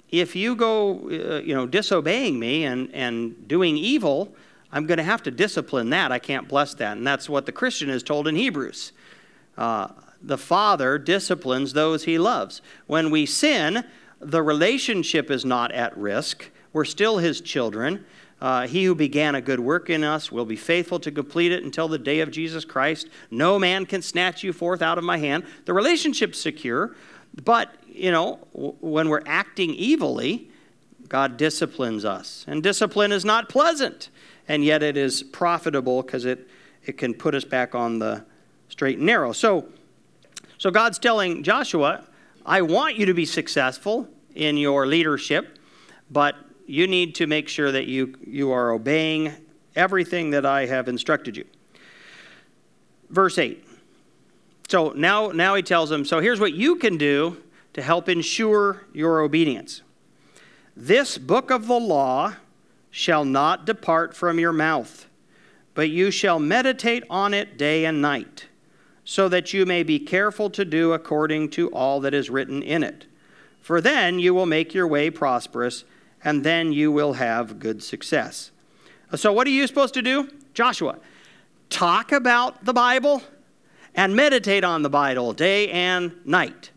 if 0.09 0.35
you 0.35 0.55
go, 0.55 1.09
uh, 1.09 1.41
you 1.41 1.53
know, 1.53 1.65
disobeying 1.65 2.39
me 2.39 2.65
and, 2.65 2.89
and 2.93 3.47
doing 3.47 3.77
evil, 3.77 4.33
I'm 4.71 4.85
going 4.85 4.97
to 4.97 5.03
have 5.03 5.23
to 5.23 5.31
discipline 5.31 5.89
that. 5.91 6.11
I 6.11 6.19
can't 6.19 6.47
bless 6.47 6.73
that. 6.75 6.97
And 6.97 7.05
that's 7.05 7.29
what 7.29 7.45
the 7.45 7.51
Christian 7.51 7.89
is 7.89 8.03
told 8.03 8.27
in 8.27 8.35
Hebrews. 8.35 8.91
Uh, 9.57 9.89
the 10.21 10.37
Father 10.37 10.97
disciplines 10.97 11.73
those 11.73 12.05
he 12.05 12.17
loves. 12.17 12.61
When 12.87 13.11
we 13.11 13.25
sin, 13.25 13.85
the 14.19 14.41
relationship 14.41 15.29
is 15.29 15.45
not 15.45 15.71
at 15.71 15.95
risk. 15.97 16.49
We're 16.73 16.85
still 16.85 17.19
his 17.19 17.41
children. 17.41 18.05
Uh, 18.41 18.67
he 18.67 18.83
who 18.83 18.93
began 18.93 19.35
a 19.35 19.41
good 19.41 19.59
work 19.59 19.89
in 19.89 20.03
us 20.03 20.31
will 20.31 20.45
be 20.45 20.57
faithful 20.57 20.99
to 20.99 21.11
complete 21.11 21.51
it 21.51 21.63
until 21.63 21.87
the 21.87 21.97
day 21.97 22.19
of 22.19 22.31
Jesus 22.31 22.65
Christ. 22.65 23.07
No 23.31 23.57
man 23.57 23.85
can 23.85 24.01
snatch 24.01 24.43
you 24.43 24.51
forth 24.51 24.81
out 24.81 24.97
of 24.97 25.03
my 25.03 25.17
hand. 25.17 25.45
The 25.65 25.73
relationship's 25.73 26.39
secure, 26.39 26.95
but, 27.43 27.75
you 27.87 28.11
know, 28.11 28.35
when 28.53 29.09
we're 29.09 29.23
acting 29.25 29.75
evilly, 29.79 30.49
God 31.09 31.37
disciplines 31.37 32.05
us. 32.05 32.45
And 32.47 32.63
discipline 32.63 33.11
is 33.11 33.25
not 33.25 33.49
pleasant 33.49 34.09
and 34.47 34.63
yet 34.63 34.83
it 34.83 34.97
is 34.97 35.23
profitable 35.23 36.01
because 36.01 36.25
it, 36.25 36.47
it 36.85 36.97
can 36.97 37.13
put 37.13 37.35
us 37.35 37.43
back 37.43 37.75
on 37.75 37.99
the 37.99 38.23
straight 38.69 38.97
and 38.97 39.05
narrow. 39.05 39.31
So, 39.31 39.67
so 40.57 40.71
God's 40.71 40.99
telling 40.99 41.43
Joshua, 41.43 42.05
I 42.45 42.61
want 42.61 42.95
you 42.95 43.05
to 43.07 43.13
be 43.13 43.25
successful 43.25 44.07
in 44.35 44.57
your 44.57 44.85
leadership, 44.85 45.57
but 46.11 46.35
you 46.67 46.87
need 46.87 47.15
to 47.15 47.27
make 47.27 47.47
sure 47.47 47.71
that 47.71 47.87
you, 47.87 48.15
you 48.25 48.51
are 48.51 48.71
obeying 48.71 49.33
everything 49.75 50.31
that 50.31 50.45
I 50.45 50.65
have 50.65 50.87
instructed 50.87 51.37
you. 51.37 51.45
Verse 53.09 53.37
8. 53.37 53.64
So 54.67 54.93
now, 54.95 55.29
now 55.29 55.55
he 55.55 55.61
tells 55.61 55.89
them, 55.89 56.05
so 56.05 56.19
here's 56.19 56.39
what 56.39 56.53
you 56.53 56.75
can 56.75 56.97
do 56.97 57.37
to 57.73 57.81
help 57.81 58.09
ensure 58.09 58.85
your 58.93 59.21
obedience. 59.21 59.81
This 60.75 61.17
book 61.17 61.51
of 61.51 61.67
the 61.67 61.79
law 61.79 62.35
shall 62.89 63.25
not 63.25 63.65
depart 63.65 64.15
from 64.15 64.39
your 64.39 64.53
mouth, 64.53 65.07
but 65.73 65.89
you 65.89 66.09
shall 66.09 66.39
meditate 66.39 67.03
on 67.09 67.33
it 67.33 67.57
day 67.57 67.85
and 67.85 68.01
night, 68.01 68.47
so 69.03 69.29
that 69.29 69.53
you 69.53 69.65
may 69.65 69.83
be 69.83 69.99
careful 69.99 70.49
to 70.49 70.65
do 70.65 70.93
according 70.93 71.49
to 71.49 71.69
all 71.69 71.99
that 71.99 72.13
is 72.13 72.29
written 72.29 72.63
in 72.63 72.81
it. 72.81 73.05
For 73.61 73.81
then 73.81 74.19
you 74.19 74.33
will 74.33 74.45
make 74.45 74.73
your 74.73 74.87
way 74.87 75.09
prosperous, 75.09 75.83
and 76.23 76.43
then 76.43 76.71
you 76.71 76.91
will 76.91 77.13
have 77.13 77.59
good 77.59 77.83
success. 77.83 78.51
So, 79.15 79.31
what 79.31 79.47
are 79.47 79.51
you 79.51 79.67
supposed 79.67 79.93
to 79.95 80.01
do? 80.01 80.29
Joshua, 80.53 80.97
talk 81.69 82.11
about 82.11 82.65
the 82.65 82.73
Bible 82.73 83.21
and 83.95 84.15
meditate 84.15 84.63
on 84.63 84.83
the 84.83 84.89
Bible 84.89 85.33
day 85.33 85.69
and 85.69 86.13
night. 86.25 86.71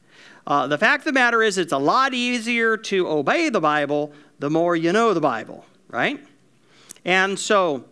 Uh, 0.46 0.66
the 0.66 0.78
fact 0.78 1.02
of 1.02 1.04
the 1.06 1.12
matter 1.12 1.42
is, 1.42 1.58
it's 1.58 1.72
a 1.72 1.78
lot 1.78 2.14
easier 2.14 2.76
to 2.76 3.06
obey 3.06 3.50
the 3.50 3.60
Bible 3.60 4.12
the 4.38 4.48
more 4.48 4.74
you 4.76 4.92
know 4.92 5.12
the 5.12 5.20
Bible, 5.20 5.66
right? 5.88 6.24
And 7.04 7.38
so 7.38 7.84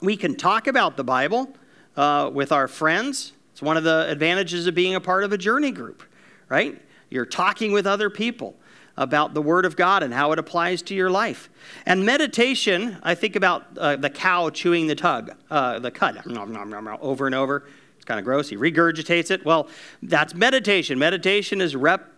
we 0.00 0.16
can 0.16 0.36
talk 0.36 0.66
about 0.66 0.96
the 0.96 1.04
Bible 1.04 1.52
uh, 1.96 2.30
with 2.32 2.52
our 2.52 2.68
friends. 2.68 3.32
It's 3.52 3.60
one 3.60 3.76
of 3.76 3.84
the 3.84 4.06
advantages 4.08 4.66
of 4.66 4.74
being 4.74 4.94
a 4.94 5.00
part 5.00 5.24
of 5.24 5.32
a 5.32 5.38
journey 5.38 5.72
group, 5.72 6.02
right? 6.48 6.80
You're 7.10 7.26
talking 7.26 7.72
with 7.72 7.86
other 7.86 8.08
people 8.08 8.56
about 8.96 9.34
the 9.34 9.42
Word 9.42 9.64
of 9.64 9.76
God 9.76 10.02
and 10.02 10.14
how 10.14 10.32
it 10.32 10.38
applies 10.38 10.82
to 10.82 10.94
your 10.94 11.10
life. 11.10 11.48
And 11.86 12.04
meditation, 12.04 12.98
I 13.02 13.14
think 13.14 13.36
about 13.36 13.66
uh, 13.76 13.96
the 13.96 14.10
cow 14.10 14.50
chewing 14.50 14.86
the 14.86 14.94
tug, 14.94 15.32
uh, 15.50 15.78
the 15.78 15.90
cud, 15.90 16.22
over 17.00 17.26
and 17.26 17.34
over. 17.34 17.64
Kind 18.10 18.18
of 18.18 18.24
gross. 18.24 18.48
He 18.48 18.56
regurgitates 18.56 19.30
it. 19.30 19.44
Well, 19.44 19.68
that's 20.02 20.34
meditation. 20.34 20.98
Meditation 20.98 21.60
is 21.60 21.76
rep- 21.76 22.10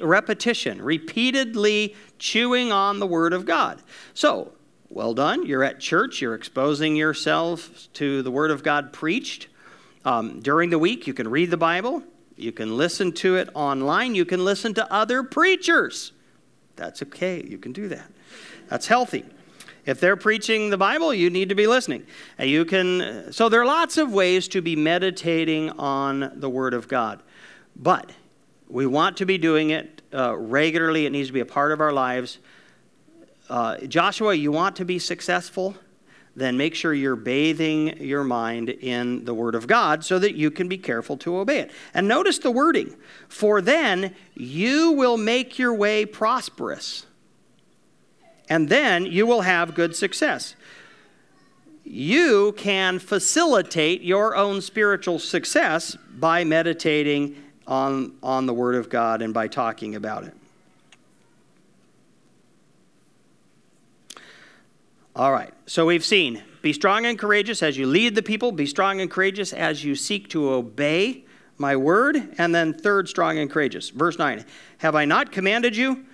repetition, 0.00 0.82
repeatedly 0.82 1.94
chewing 2.18 2.72
on 2.72 2.98
the 2.98 3.06
Word 3.06 3.32
of 3.32 3.46
God. 3.46 3.80
So, 4.12 4.54
well 4.88 5.14
done. 5.14 5.46
You're 5.46 5.62
at 5.62 5.78
church, 5.78 6.20
you're 6.20 6.34
exposing 6.34 6.96
yourself 6.96 7.86
to 7.92 8.22
the 8.22 8.30
Word 8.32 8.50
of 8.50 8.64
God 8.64 8.92
preached. 8.92 9.46
Um, 10.04 10.40
during 10.40 10.70
the 10.70 10.80
week, 10.80 11.06
you 11.06 11.14
can 11.14 11.28
read 11.28 11.52
the 11.52 11.56
Bible, 11.56 12.02
you 12.34 12.50
can 12.50 12.76
listen 12.76 13.12
to 13.12 13.36
it 13.36 13.48
online, 13.54 14.16
you 14.16 14.24
can 14.24 14.44
listen 14.44 14.74
to 14.74 14.92
other 14.92 15.22
preachers. 15.22 16.10
That's 16.74 17.02
okay, 17.04 17.40
you 17.46 17.58
can 17.58 17.70
do 17.70 17.86
that. 17.86 18.10
That's 18.66 18.88
healthy. 18.88 19.24
If 19.86 20.00
they're 20.00 20.16
preaching 20.16 20.70
the 20.70 20.76
Bible, 20.76 21.14
you 21.14 21.30
need 21.30 21.48
to 21.48 21.54
be 21.54 21.68
listening. 21.68 22.06
You 22.38 22.64
can 22.64 23.32
so 23.32 23.48
there 23.48 23.60
are 23.60 23.66
lots 23.66 23.96
of 23.96 24.12
ways 24.12 24.48
to 24.48 24.60
be 24.60 24.74
meditating 24.74 25.70
on 25.70 26.32
the 26.34 26.50
Word 26.50 26.74
of 26.74 26.88
God. 26.88 27.22
But 27.76 28.10
we 28.68 28.84
want 28.84 29.16
to 29.18 29.26
be 29.26 29.38
doing 29.38 29.70
it 29.70 30.02
uh, 30.12 30.36
regularly. 30.36 31.06
It 31.06 31.10
needs 31.10 31.28
to 31.28 31.32
be 31.32 31.40
a 31.40 31.46
part 31.46 31.70
of 31.70 31.80
our 31.80 31.92
lives. 31.92 32.40
Uh, 33.48 33.78
Joshua, 33.78 34.34
you 34.34 34.50
want 34.50 34.76
to 34.76 34.84
be 34.84 34.98
successful? 34.98 35.76
Then 36.34 36.58
make 36.58 36.74
sure 36.74 36.92
you're 36.92 37.16
bathing 37.16 37.96
your 38.02 38.24
mind 38.24 38.68
in 38.68 39.24
the 39.24 39.32
Word 39.32 39.54
of 39.54 39.66
God 39.66 40.04
so 40.04 40.18
that 40.18 40.34
you 40.34 40.50
can 40.50 40.68
be 40.68 40.76
careful 40.76 41.16
to 41.18 41.38
obey 41.38 41.60
it. 41.60 41.70
And 41.94 42.08
notice 42.08 42.38
the 42.38 42.50
wording 42.50 42.96
For 43.28 43.62
then 43.62 44.14
you 44.34 44.92
will 44.92 45.16
make 45.16 45.58
your 45.58 45.72
way 45.72 46.04
prosperous 46.04 47.05
and 48.48 48.68
then 48.68 49.06
you 49.06 49.26
will 49.26 49.42
have 49.42 49.74
good 49.74 49.94
success. 49.94 50.54
You 51.84 52.52
can 52.56 52.98
facilitate 52.98 54.02
your 54.02 54.36
own 54.36 54.60
spiritual 54.60 55.18
success 55.18 55.96
by 56.18 56.44
meditating 56.44 57.36
on, 57.66 58.14
on 58.22 58.46
the 58.46 58.54
Word 58.54 58.74
of 58.74 58.88
God 58.88 59.22
and 59.22 59.32
by 59.32 59.48
talking 59.48 59.94
about 59.94 60.24
it. 60.24 60.34
All 65.14 65.32
right, 65.32 65.54
so 65.66 65.86
we've 65.86 66.04
seen 66.04 66.42
be 66.60 66.72
strong 66.72 67.06
and 67.06 67.18
courageous 67.18 67.62
as 67.62 67.78
you 67.78 67.86
lead 67.86 68.14
the 68.14 68.22
people, 68.22 68.52
be 68.52 68.66
strong 68.66 69.00
and 69.00 69.10
courageous 69.10 69.52
as 69.52 69.84
you 69.84 69.94
seek 69.94 70.28
to 70.30 70.50
obey 70.50 71.24
my 71.58 71.76
word, 71.76 72.34
and 72.38 72.54
then 72.54 72.74
third, 72.74 73.08
strong 73.08 73.38
and 73.38 73.50
courageous. 73.50 73.90
Verse 73.90 74.18
9 74.18 74.44
Have 74.78 74.94
I 74.94 75.04
not 75.04 75.32
commanded 75.32 75.76
you? 75.76 76.04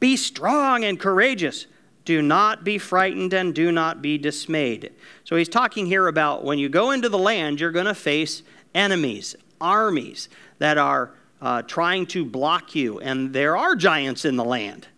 Be 0.00 0.16
strong 0.16 0.84
and 0.84 0.98
courageous. 0.98 1.66
Do 2.04 2.20
not 2.20 2.64
be 2.64 2.78
frightened 2.78 3.32
and 3.32 3.54
do 3.54 3.70
not 3.70 4.02
be 4.02 4.18
dismayed. 4.18 4.92
So 5.24 5.36
he's 5.36 5.48
talking 5.48 5.86
here 5.86 6.08
about 6.08 6.44
when 6.44 6.58
you 6.58 6.68
go 6.68 6.90
into 6.90 7.08
the 7.08 7.18
land, 7.18 7.60
you're 7.60 7.70
going 7.70 7.86
to 7.86 7.94
face 7.94 8.42
enemies, 8.74 9.36
armies 9.60 10.28
that 10.58 10.78
are 10.78 11.12
uh, 11.40 11.62
trying 11.62 12.06
to 12.06 12.24
block 12.24 12.74
you. 12.74 12.98
And 13.00 13.32
there 13.32 13.56
are 13.56 13.76
giants 13.76 14.24
in 14.24 14.36
the 14.36 14.44
land. 14.44 14.88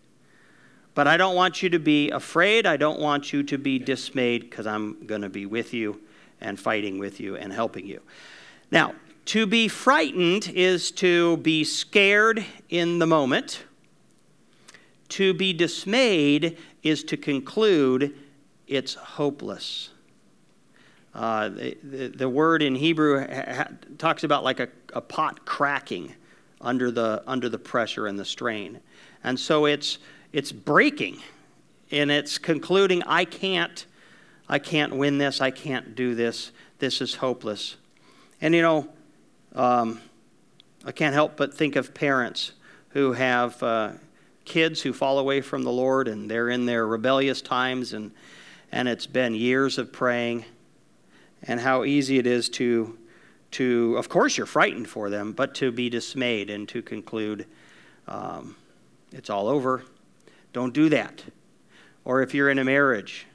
But 0.95 1.09
I 1.09 1.17
don't 1.17 1.35
want 1.35 1.63
you 1.63 1.69
to 1.71 1.79
be 1.79 2.11
afraid. 2.11 2.67
I 2.67 2.77
don't 2.77 3.01
want 3.01 3.33
you 3.33 3.43
to 3.43 3.59
be 3.59 3.79
dismayed 3.79 4.49
because 4.49 4.67
I'm 4.67 5.07
going 5.07 5.23
to 5.23 5.29
be 5.29 5.45
with 5.45 5.75
you 5.75 6.01
and 6.41 6.59
fighting 6.59 6.99
with 6.99 7.21
you 7.21 7.37
and 7.37 7.53
helping 7.53 7.87
you. 7.87 8.01
Now, 8.71 8.95
to 9.27 9.47
be 9.47 9.69
frightened 9.69 10.49
is 10.55 10.91
to 10.93 11.39
be 11.39 11.65
scared 11.65 12.45
in 12.69 12.99
the 12.99 13.07
moment. 13.07 13.65
To 15.11 15.35
be 15.35 15.53
dismayed 15.53 16.59
is 16.85 17.03
to 17.05 17.17
conclude 17.17 18.15
it's 18.69 18.95
hopeless. 18.95 19.91
Uh, 21.15 21.49
the, 21.49 21.79
the, 21.83 22.09
the, 22.09 22.29
word 22.29 22.63
in 22.63 22.75
Hebrew 22.75 23.21
ha- 23.21 23.69
talks 23.99 24.25
about 24.25 24.45
like 24.45 24.61
a, 24.61 24.69
a 24.93 25.01
pot 25.01 25.45
cracking 25.45 26.15
under 26.61 26.91
the, 26.91 27.23
under 27.27 27.49
the 27.49 27.59
pressure 27.59 28.07
and 28.07 28.19
the 28.19 28.25
strain. 28.25 28.81
And 29.23 29.39
so 29.39 29.67
it's, 29.67 29.99
it's 30.33 30.51
breaking 30.51 31.21
and 31.91 32.11
it's 32.11 32.39
concluding, 32.39 33.03
I 33.05 33.25
can't, 33.25 33.87
I 34.49 34.59
can't 34.59 34.97
win 34.97 35.19
this, 35.19 35.41
I 35.41 35.51
can't 35.51 35.95
do 35.95 36.15
this, 36.15 36.51
this 36.79 37.01
is 37.01 37.17
hopeless. 37.17 37.77
And 38.41 38.55
you 38.55 38.63
know, 38.63 38.89
um, 39.55 40.01
I 40.85 40.93
can't 40.93 41.15
help 41.15 41.37
but 41.37 41.55
think 41.55 41.77
of 41.77 41.95
parents 41.95 42.53
who 42.91 43.13
have 43.13 43.63
uh, 43.63 43.93
kids 44.45 44.83
who 44.83 44.93
fall 44.93 45.19
away 45.19 45.41
from 45.41 45.63
the 45.63 45.73
Lord 45.73 46.09
and 46.09 46.31
they're 46.31 46.51
in 46.51 46.67
their 46.67 46.87
rebellious 46.87 47.41
times 47.41 47.93
and, 47.93 48.13
and 48.73 48.89
it's 48.89 49.07
been 49.07 49.35
years 49.35 49.79
of 49.79 49.93
praying 49.93 50.45
and 51.43 51.61
how 51.61 51.85
easy 51.85 52.19
it 52.19 52.27
is 52.27 52.49
to, 52.51 52.99
to, 53.53 53.97
of 53.99 54.09
course, 54.09 54.37
you're 54.37 54.47
frightened 54.47 54.89
for 54.89 55.11
them, 55.11 55.33
but 55.33 55.55
to 55.57 55.71
be 55.71 55.89
dismayed 55.89 56.51
and 56.51 56.69
to 56.69 56.83
conclude 56.83 57.47
um, 58.09 58.57
it's 59.13 59.31
all 59.31 59.49
over. 59.49 59.85
Don't 60.53 60.75
do 60.75 60.89
that. 60.91 61.23
Or 62.05 62.23
if 62.23 62.35
you're 62.35 62.51
in 62.51 62.59
a 62.59 62.65
marriage 62.65 63.27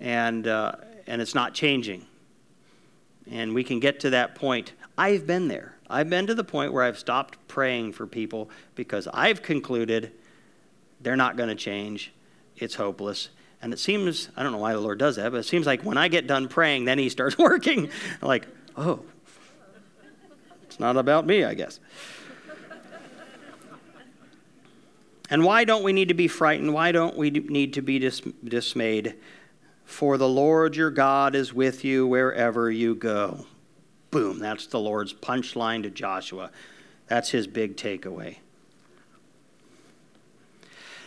and, 0.00 0.46
uh, 0.46 0.72
and 1.06 1.20
it's 1.20 1.34
not 1.34 1.54
changing, 1.54 2.06
and 3.30 3.54
we 3.54 3.64
can 3.64 3.80
get 3.80 4.00
to 4.00 4.10
that 4.10 4.34
point. 4.34 4.72
I've 4.98 5.26
been 5.26 5.48
there. 5.48 5.76
I've 5.88 6.10
been 6.10 6.26
to 6.26 6.34
the 6.34 6.44
point 6.44 6.72
where 6.72 6.82
I've 6.82 6.98
stopped 6.98 7.38
praying 7.48 7.92
for 7.92 8.06
people 8.06 8.50
because 8.74 9.08
I've 9.12 9.42
concluded 9.42 10.12
they're 11.04 11.16
not 11.16 11.36
going 11.36 11.50
to 11.50 11.54
change. 11.54 12.12
It's 12.56 12.74
hopeless. 12.74 13.28
And 13.62 13.72
it 13.72 13.78
seems, 13.78 14.28
I 14.36 14.42
don't 14.42 14.52
know 14.52 14.58
why 14.58 14.72
the 14.72 14.80
Lord 14.80 14.98
does 14.98 15.16
that, 15.16 15.30
but 15.30 15.38
it 15.38 15.44
seems 15.44 15.66
like 15.66 15.82
when 15.82 15.96
I 15.96 16.08
get 16.08 16.26
done 16.26 16.48
praying, 16.48 16.86
then 16.86 16.98
He 16.98 17.08
starts 17.08 17.38
working. 17.38 17.90
like, 18.20 18.46
oh, 18.76 19.00
it's 20.64 20.80
not 20.80 20.96
about 20.96 21.26
me, 21.26 21.44
I 21.44 21.54
guess. 21.54 21.78
and 25.30 25.44
why 25.44 25.64
don't 25.64 25.84
we 25.84 25.92
need 25.92 26.08
to 26.08 26.14
be 26.14 26.28
frightened? 26.28 26.74
Why 26.74 26.90
don't 26.90 27.16
we 27.16 27.30
need 27.30 27.74
to 27.74 27.82
be 27.82 27.98
dis- 27.98 28.22
dismayed? 28.42 29.14
For 29.84 30.16
the 30.16 30.28
Lord 30.28 30.76
your 30.76 30.90
God 30.90 31.34
is 31.34 31.52
with 31.52 31.84
you 31.84 32.06
wherever 32.06 32.70
you 32.70 32.94
go. 32.94 33.46
Boom, 34.10 34.38
that's 34.38 34.66
the 34.66 34.80
Lord's 34.80 35.12
punchline 35.12 35.82
to 35.82 35.90
Joshua. 35.90 36.50
That's 37.06 37.30
his 37.30 37.46
big 37.46 37.76
takeaway. 37.76 38.38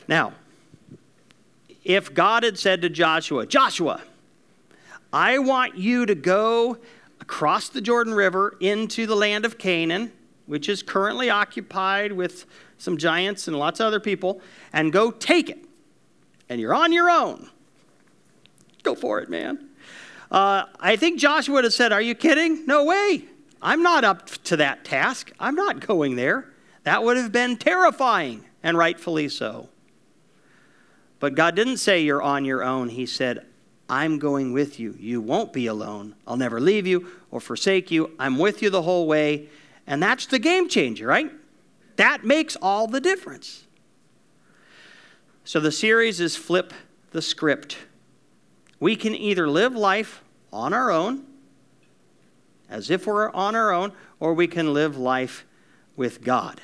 Now, 0.08 0.34
if 1.84 2.13
God 2.13 2.43
had 2.43 2.58
said 2.58 2.82
to 2.82 2.89
Joshua, 2.89 3.46
Joshua, 3.46 4.02
I 5.12 5.39
want 5.39 5.78
you 5.78 6.06
to 6.06 6.15
go 6.15 6.78
across 7.22 7.70
the 7.70 7.82
Jordan 7.82 8.13
River 8.13 8.56
into 8.60 9.06
the 9.06 9.15
land 9.15 9.46
of 9.46 9.58
Canaan, 9.58 10.12
which 10.46 10.70
is 10.70 10.84
currently 10.84 11.30
occupied 11.30 12.12
with 12.12 12.46
some 12.78 12.98
giants 12.98 13.48
and 13.48 13.58
lots 13.58 13.80
of 13.80 13.88
other 13.88 14.00
people, 14.00 14.41
and 14.74 14.93
go 14.93 15.12
take 15.12 15.50
it. 15.50 15.60
And 16.50 16.62
you're 16.62 16.76
on 16.76 16.91
your 16.91 17.10
own. 17.10 17.50
Go 18.84 18.96
for 18.96 19.20
it, 19.20 19.30
man. 19.30 19.70
Uh, 20.30 20.65
I 20.80 20.96
think 20.96 21.20
Joshua 21.20 21.56
would 21.56 21.63
have 21.63 21.74
said, 21.74 21.91
Are 21.91 22.02
you 22.02 22.15
kidding? 22.15 22.65
No 22.65 22.86
way. 22.86 23.24
I'm 23.62 23.82
not 23.82 24.04
up 24.04 24.28
to 24.46 24.58
that 24.58 24.86
task. 24.86 25.32
I'm 25.39 25.56
not 25.56 25.80
going 25.80 26.15
there. 26.15 26.50
That 26.84 27.04
would 27.04 27.17
have 27.17 27.32
been 27.32 27.58
terrifying, 27.58 28.46
and 28.62 28.78
rightfully 28.78 29.30
so. 29.30 29.70
But 31.19 31.36
God 31.36 31.56
didn't 31.56 31.77
say 31.77 32.01
you're 32.01 32.21
on 32.21 32.45
your 32.45 32.63
own. 32.63 32.89
He 32.89 33.06
said, 33.06 33.45
I'm 33.89 34.19
going 34.19 34.53
with 34.53 34.80
you. 34.80 34.95
You 34.99 35.21
won't 35.21 35.53
be 35.53 35.67
alone. 35.67 36.15
I'll 36.27 36.38
never 36.38 36.60
leave 36.60 36.86
you 36.86 37.08
or 37.32 37.39
forsake 37.39 37.89
you. 37.89 38.12
I'm 38.19 38.38
with 38.38 38.62
you 38.62 38.69
the 38.69 38.82
whole 38.84 39.08
way. 39.08 39.47
And 39.88 40.03
that's 40.03 40.25
the 40.25 40.39
game 40.39 40.67
changer, 40.67 41.08
right? 41.08 41.32
That 41.95 42.23
makes 42.23 42.56
all 42.62 42.88
the 42.88 42.99
difference. 42.99 43.65
So 45.43 45.60
the 45.60 45.71
series 45.71 46.19
is 46.19 46.36
Flip 46.36 46.73
the 47.12 47.21
Script. 47.21 47.77
We 48.80 48.95
can 48.95 49.15
either 49.15 49.49
live 49.49 49.73
life 49.73 50.21
on 50.51 50.73
our 50.73 50.91
own, 50.91 51.25
as 52.69 52.91
if 52.91 53.08
we're 53.08 53.32
on 53.32 53.56
our 53.56 53.71
own, 53.71 53.93
or 54.19 54.34
we 54.34 54.47
can 54.47 54.73
live 54.73 54.97
life 54.97 55.45
with 55.95 56.21
God, 56.21 56.62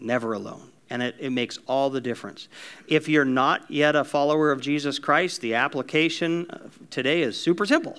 never 0.00 0.32
alone 0.32 0.67
and 0.90 1.02
it, 1.02 1.16
it 1.18 1.30
makes 1.30 1.58
all 1.66 1.90
the 1.90 2.00
difference. 2.00 2.48
If 2.86 3.08
you're 3.08 3.24
not 3.24 3.70
yet 3.70 3.94
a 3.94 4.04
follower 4.04 4.50
of 4.50 4.60
Jesus 4.60 4.98
Christ, 4.98 5.40
the 5.40 5.54
application 5.54 6.46
today 6.90 7.22
is 7.22 7.40
super 7.40 7.66
simple. 7.66 7.98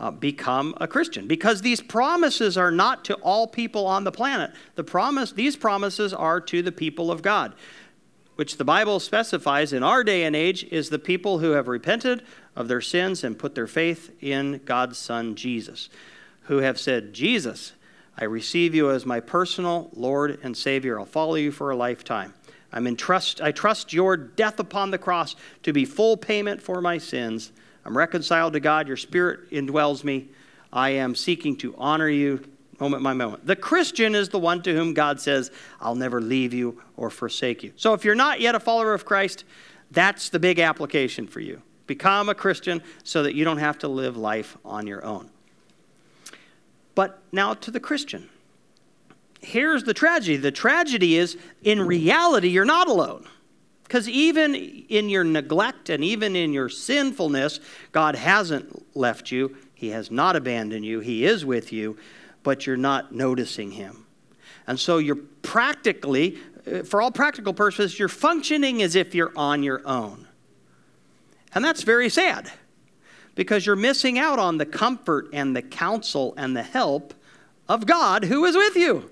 uh, 0.00 0.10
become 0.10 0.74
a 0.80 0.88
Christian 0.88 1.26
because 1.26 1.62
these 1.62 1.80
promises 1.80 2.58
are 2.58 2.70
not 2.70 3.04
to 3.06 3.14
all 3.16 3.46
people 3.46 3.86
on 3.86 4.04
the 4.04 4.12
planet. 4.12 4.52
The 4.74 4.84
promise, 4.84 5.32
these 5.32 5.56
promises 5.56 6.12
are 6.12 6.40
to 6.42 6.62
the 6.62 6.72
people 6.72 7.10
of 7.10 7.22
God, 7.22 7.54
which 8.36 8.56
the 8.56 8.64
Bible 8.64 8.98
specifies 8.98 9.72
in 9.72 9.82
our 9.82 10.02
day 10.02 10.24
and 10.24 10.34
age 10.34 10.64
is 10.64 10.90
the 10.90 10.98
people 10.98 11.38
who 11.38 11.52
have 11.52 11.68
repented 11.68 12.22
of 12.56 12.68
their 12.68 12.80
sins 12.80 13.22
and 13.22 13.38
put 13.38 13.54
their 13.54 13.66
faith 13.66 14.10
in 14.20 14.60
God's 14.64 14.98
Son 14.98 15.36
Jesus, 15.36 15.88
who 16.42 16.58
have 16.58 16.78
said, 16.78 17.12
Jesus, 17.12 17.72
I 18.18 18.24
receive 18.24 18.74
you 18.74 18.90
as 18.90 19.04
my 19.04 19.20
personal 19.20 19.90
Lord 19.94 20.38
and 20.42 20.56
Savior. 20.56 20.98
I'll 20.98 21.06
follow 21.06 21.34
you 21.34 21.50
for 21.50 21.70
a 21.70 21.76
lifetime. 21.76 22.34
I'm 22.72 22.86
in 22.86 22.96
trust, 22.96 23.40
I 23.40 23.52
trust 23.52 23.92
your 23.92 24.16
death 24.16 24.58
upon 24.58 24.90
the 24.90 24.98
cross 24.98 25.36
to 25.62 25.72
be 25.72 25.84
full 25.84 26.16
payment 26.16 26.60
for 26.60 26.80
my 26.80 26.98
sins 26.98 27.52
I'm 27.84 27.96
reconciled 27.96 28.54
to 28.54 28.60
God. 28.60 28.88
Your 28.88 28.96
spirit 28.96 29.50
indwells 29.50 30.04
me. 30.04 30.28
I 30.72 30.90
am 30.90 31.14
seeking 31.14 31.56
to 31.58 31.74
honor 31.76 32.08
you 32.08 32.44
moment 32.80 33.04
by 33.04 33.12
moment. 33.12 33.46
The 33.46 33.56
Christian 33.56 34.14
is 34.14 34.30
the 34.30 34.38
one 34.38 34.62
to 34.62 34.74
whom 34.74 34.94
God 34.94 35.20
says, 35.20 35.50
I'll 35.80 35.94
never 35.94 36.20
leave 36.20 36.52
you 36.52 36.82
or 36.96 37.10
forsake 37.10 37.62
you. 37.62 37.72
So 37.76 37.94
if 37.94 38.04
you're 38.04 38.14
not 38.14 38.40
yet 38.40 38.54
a 38.54 38.60
follower 38.60 38.94
of 38.94 39.04
Christ, 39.04 39.44
that's 39.90 40.28
the 40.28 40.40
big 40.40 40.58
application 40.58 41.28
for 41.28 41.40
you. 41.40 41.62
Become 41.86 42.28
a 42.28 42.34
Christian 42.34 42.82
so 43.04 43.22
that 43.22 43.34
you 43.34 43.44
don't 43.44 43.58
have 43.58 43.78
to 43.80 43.88
live 43.88 44.16
life 44.16 44.56
on 44.64 44.86
your 44.86 45.04
own. 45.04 45.30
But 46.94 47.22
now 47.32 47.54
to 47.54 47.70
the 47.70 47.80
Christian. 47.80 48.28
Here's 49.40 49.84
the 49.84 49.94
tragedy 49.94 50.36
the 50.36 50.52
tragedy 50.52 51.16
is, 51.16 51.36
in 51.62 51.82
reality, 51.82 52.48
you're 52.48 52.64
not 52.64 52.88
alone. 52.88 53.28
Because 53.82 54.08
even 54.08 54.54
in 54.54 55.10
your 55.10 55.24
neglect 55.24 55.90
and 55.90 56.02
even 56.02 56.34
in 56.34 56.52
your 56.52 56.68
sinfulness, 56.68 57.60
God 57.92 58.16
hasn't 58.16 58.96
left 58.96 59.30
you. 59.30 59.56
He 59.74 59.90
has 59.90 60.10
not 60.10 60.36
abandoned 60.36 60.86
you. 60.86 61.00
He 61.00 61.26
is 61.26 61.44
with 61.44 61.72
you, 61.72 61.98
but 62.42 62.66
you're 62.66 62.78
not 62.78 63.14
noticing 63.14 63.72
Him. 63.72 64.06
And 64.66 64.80
so 64.80 64.96
you're 64.98 65.16
practically, 65.42 66.38
uh, 66.66 66.82
for 66.82 67.02
all 67.02 67.10
practical 67.10 67.52
purposes, 67.52 67.98
you're 67.98 68.08
functioning 68.08 68.82
as 68.82 68.96
if 68.96 69.14
you're 69.14 69.32
on 69.36 69.62
your 69.62 69.86
own. 69.86 70.26
And 71.54 71.62
that's 71.62 71.82
very 71.82 72.08
sad 72.08 72.50
because 73.34 73.66
you're 73.66 73.76
missing 73.76 74.18
out 74.18 74.38
on 74.38 74.58
the 74.58 74.66
comfort 74.66 75.28
and 75.32 75.54
the 75.54 75.62
counsel 75.62 76.34
and 76.36 76.56
the 76.56 76.62
help 76.62 77.14
of 77.68 77.86
God 77.86 78.24
who 78.24 78.44
is 78.44 78.56
with 78.56 78.76
you. 78.76 79.10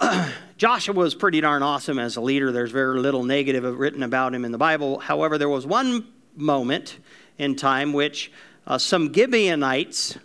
Joshua 0.56 0.94
was 0.94 1.14
pretty 1.14 1.40
darn 1.40 1.62
awesome 1.62 1.98
as 1.98 2.16
a 2.16 2.20
leader. 2.20 2.52
There's 2.52 2.70
very 2.70 2.98
little 2.98 3.24
negative 3.24 3.78
written 3.78 4.02
about 4.02 4.34
him 4.34 4.44
in 4.44 4.52
the 4.52 4.58
Bible. 4.58 4.98
However, 4.98 5.38
there 5.38 5.48
was 5.48 5.66
one 5.66 6.06
moment 6.36 6.98
in 7.38 7.56
time 7.56 7.92
which 7.92 8.32
uh, 8.66 8.78
some 8.78 9.12
Gibeonites 9.12 10.18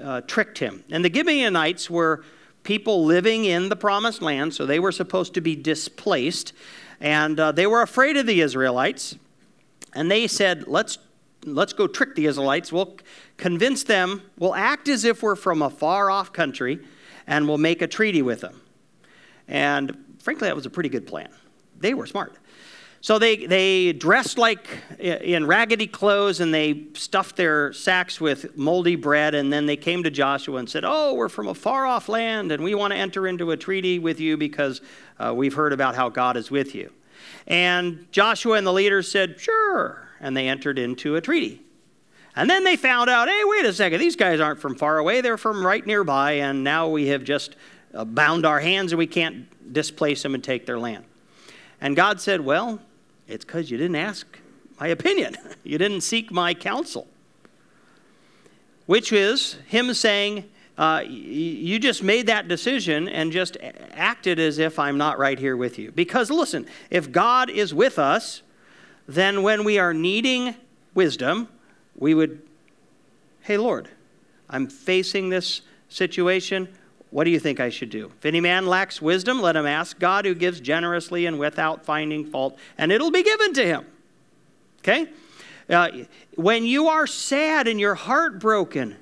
uh, 0.00 0.20
tricked 0.22 0.58
him. 0.58 0.84
And 0.90 1.04
the 1.04 1.12
Gibeonites 1.12 1.90
were 1.90 2.24
people 2.62 3.04
living 3.04 3.44
in 3.44 3.68
the 3.68 3.76
promised 3.76 4.22
land, 4.22 4.54
so 4.54 4.66
they 4.66 4.80
were 4.80 4.92
supposed 4.92 5.34
to 5.34 5.40
be 5.40 5.54
displaced. 5.54 6.52
And 7.00 7.38
uh, 7.38 7.52
they 7.52 7.66
were 7.66 7.82
afraid 7.82 8.16
of 8.16 8.26
the 8.26 8.40
Israelites. 8.40 9.16
And 9.96 10.10
they 10.10 10.26
said, 10.26 10.68
let's, 10.68 10.98
let's 11.44 11.72
go 11.72 11.86
trick 11.86 12.14
the 12.14 12.26
Israelites. 12.26 12.70
We'll 12.70 12.98
convince 13.36 13.82
them, 13.82 14.22
we'll 14.38 14.54
act 14.54 14.88
as 14.88 15.04
if 15.04 15.22
we're 15.22 15.36
from 15.36 15.62
a 15.62 15.70
far 15.70 16.10
off 16.10 16.32
country, 16.32 16.78
and 17.26 17.48
we'll 17.48 17.58
make 17.58 17.82
a 17.82 17.86
treaty 17.86 18.22
with 18.22 18.42
them. 18.42 18.60
And 19.48 19.96
frankly, 20.20 20.48
that 20.48 20.54
was 20.54 20.66
a 20.66 20.70
pretty 20.70 20.90
good 20.90 21.06
plan. 21.06 21.30
They 21.78 21.94
were 21.94 22.06
smart. 22.06 22.36
So 23.00 23.18
they, 23.18 23.46
they 23.46 23.92
dressed 23.92 24.36
like 24.36 24.66
in 24.98 25.46
raggedy 25.46 25.86
clothes 25.86 26.40
and 26.40 26.52
they 26.52 26.86
stuffed 26.94 27.36
their 27.36 27.72
sacks 27.72 28.20
with 28.20 28.56
moldy 28.56 28.96
bread. 28.96 29.34
And 29.34 29.52
then 29.52 29.66
they 29.66 29.76
came 29.76 30.02
to 30.02 30.10
Joshua 30.10 30.56
and 30.58 30.68
said, 30.68 30.82
Oh, 30.84 31.14
we're 31.14 31.28
from 31.28 31.46
a 31.46 31.54
far 31.54 31.86
off 31.86 32.08
land 32.08 32.50
and 32.50 32.64
we 32.64 32.74
want 32.74 32.92
to 32.92 32.98
enter 32.98 33.28
into 33.28 33.52
a 33.52 33.56
treaty 33.56 33.98
with 33.98 34.18
you 34.18 34.36
because 34.36 34.80
uh, 35.18 35.32
we've 35.34 35.54
heard 35.54 35.72
about 35.72 35.94
how 35.94 36.08
God 36.08 36.36
is 36.36 36.50
with 36.50 36.74
you. 36.74 36.90
And 37.46 38.06
Joshua 38.12 38.56
and 38.56 38.66
the 38.66 38.72
leaders 38.72 39.10
said, 39.10 39.40
Sure. 39.40 40.08
And 40.20 40.36
they 40.36 40.48
entered 40.48 40.78
into 40.78 41.16
a 41.16 41.20
treaty. 41.20 41.62
And 42.36 42.50
then 42.50 42.64
they 42.64 42.76
found 42.76 43.08
out, 43.08 43.28
hey, 43.28 43.40
wait 43.44 43.64
a 43.64 43.72
second, 43.72 43.98
these 43.98 44.14
guys 44.14 44.40
aren't 44.40 44.60
from 44.60 44.74
far 44.74 44.98
away, 44.98 45.22
they're 45.22 45.38
from 45.38 45.64
right 45.64 45.84
nearby, 45.84 46.32
and 46.32 46.62
now 46.62 46.86
we 46.86 47.06
have 47.06 47.24
just 47.24 47.56
uh, 47.94 48.04
bound 48.04 48.44
our 48.44 48.60
hands 48.60 48.92
and 48.92 48.98
we 48.98 49.06
can't 49.06 49.72
displace 49.72 50.22
them 50.22 50.34
and 50.34 50.44
take 50.44 50.66
their 50.66 50.78
land. 50.78 51.04
And 51.80 51.96
God 51.96 52.20
said, 52.20 52.42
Well, 52.42 52.80
it's 53.26 53.44
because 53.44 53.70
you 53.70 53.78
didn't 53.78 53.96
ask 53.96 54.38
my 54.78 54.88
opinion, 54.88 55.36
you 55.64 55.78
didn't 55.78 56.02
seek 56.02 56.30
my 56.30 56.52
counsel. 56.52 57.08
Which 58.84 59.12
is 59.12 59.54
Him 59.66 59.94
saying, 59.94 60.44
uh, 60.78 61.02
you 61.06 61.78
just 61.78 62.02
made 62.02 62.26
that 62.26 62.48
decision 62.48 63.08
and 63.08 63.32
just 63.32 63.56
acted 63.92 64.38
as 64.38 64.58
if 64.58 64.78
I'm 64.78 64.98
not 64.98 65.18
right 65.18 65.38
here 65.38 65.56
with 65.56 65.78
you. 65.78 65.90
Because 65.90 66.30
listen, 66.30 66.66
if 66.90 67.10
God 67.10 67.48
is 67.48 67.72
with 67.72 67.98
us, 67.98 68.42
then 69.08 69.42
when 69.42 69.64
we 69.64 69.78
are 69.78 69.94
needing 69.94 70.54
wisdom, 70.94 71.48
we 71.96 72.14
would, 72.14 72.42
hey, 73.42 73.56
Lord, 73.56 73.88
I'm 74.50 74.66
facing 74.66 75.30
this 75.30 75.62
situation. 75.88 76.68
What 77.10 77.24
do 77.24 77.30
you 77.30 77.40
think 77.40 77.58
I 77.58 77.70
should 77.70 77.90
do? 77.90 78.12
If 78.18 78.26
any 78.26 78.40
man 78.40 78.66
lacks 78.66 79.00
wisdom, 79.00 79.40
let 79.40 79.56
him 79.56 79.66
ask 79.66 79.98
God 79.98 80.26
who 80.26 80.34
gives 80.34 80.60
generously 80.60 81.24
and 81.24 81.38
without 81.38 81.86
finding 81.86 82.26
fault, 82.26 82.58
and 82.76 82.92
it'll 82.92 83.10
be 83.10 83.22
given 83.22 83.54
to 83.54 83.64
him. 83.64 83.86
Okay? 84.80 85.08
Uh, 85.70 85.88
when 86.34 86.64
you 86.64 86.88
are 86.88 87.06
sad 87.06 87.66
and 87.66 87.80
your 87.80 87.94
heart 87.94 88.38
broken, 88.38 88.96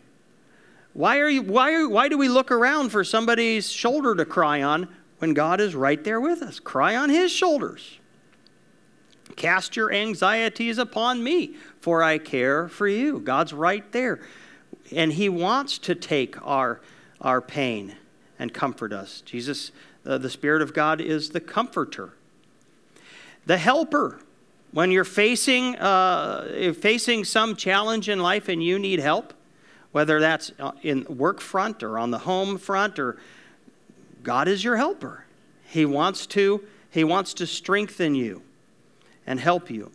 why, 0.94 1.18
are 1.18 1.28
you, 1.28 1.42
why, 1.42 1.74
are, 1.74 1.88
why 1.88 2.08
do 2.08 2.16
we 2.16 2.28
look 2.28 2.52
around 2.52 2.90
for 2.90 3.02
somebody's 3.02 3.70
shoulder 3.70 4.14
to 4.14 4.24
cry 4.24 4.62
on 4.62 4.88
when 5.18 5.34
God 5.34 5.60
is 5.60 5.74
right 5.74 6.02
there 6.02 6.20
with 6.20 6.40
us? 6.40 6.60
Cry 6.60 6.94
on 6.96 7.10
his 7.10 7.32
shoulders. 7.32 7.98
Cast 9.36 9.74
your 9.74 9.92
anxieties 9.92 10.78
upon 10.78 11.24
me, 11.24 11.56
for 11.80 12.02
I 12.02 12.18
care 12.18 12.68
for 12.68 12.86
you. 12.86 13.18
God's 13.18 13.52
right 13.52 13.90
there. 13.90 14.20
And 14.92 15.12
he 15.12 15.28
wants 15.28 15.78
to 15.78 15.96
take 15.96 16.40
our, 16.46 16.80
our 17.20 17.40
pain 17.40 17.96
and 18.38 18.54
comfort 18.54 18.92
us. 18.92 19.20
Jesus, 19.22 19.72
uh, 20.06 20.18
the 20.18 20.30
Spirit 20.30 20.62
of 20.62 20.72
God, 20.72 21.00
is 21.00 21.30
the 21.30 21.40
comforter, 21.40 22.14
the 23.46 23.58
helper. 23.58 24.20
When 24.70 24.90
you're 24.90 25.04
facing, 25.04 25.76
uh, 25.76 26.72
facing 26.78 27.24
some 27.24 27.56
challenge 27.56 28.08
in 28.08 28.20
life 28.20 28.48
and 28.48 28.62
you 28.62 28.78
need 28.78 29.00
help, 29.00 29.33
whether 29.94 30.18
that's 30.18 30.50
uh, 30.58 30.72
in 30.82 31.04
work 31.04 31.40
front 31.40 31.84
or 31.84 32.00
on 32.00 32.10
the 32.10 32.18
home 32.18 32.58
front, 32.58 32.98
or 32.98 33.16
God 34.24 34.48
is 34.48 34.64
your 34.64 34.76
helper. 34.76 35.24
He 35.68 35.86
wants 35.86 36.26
to, 36.26 36.64
he 36.90 37.04
wants 37.04 37.32
to 37.34 37.46
strengthen 37.46 38.16
you 38.16 38.42
and 39.24 39.38
help 39.38 39.70
you. 39.70 39.92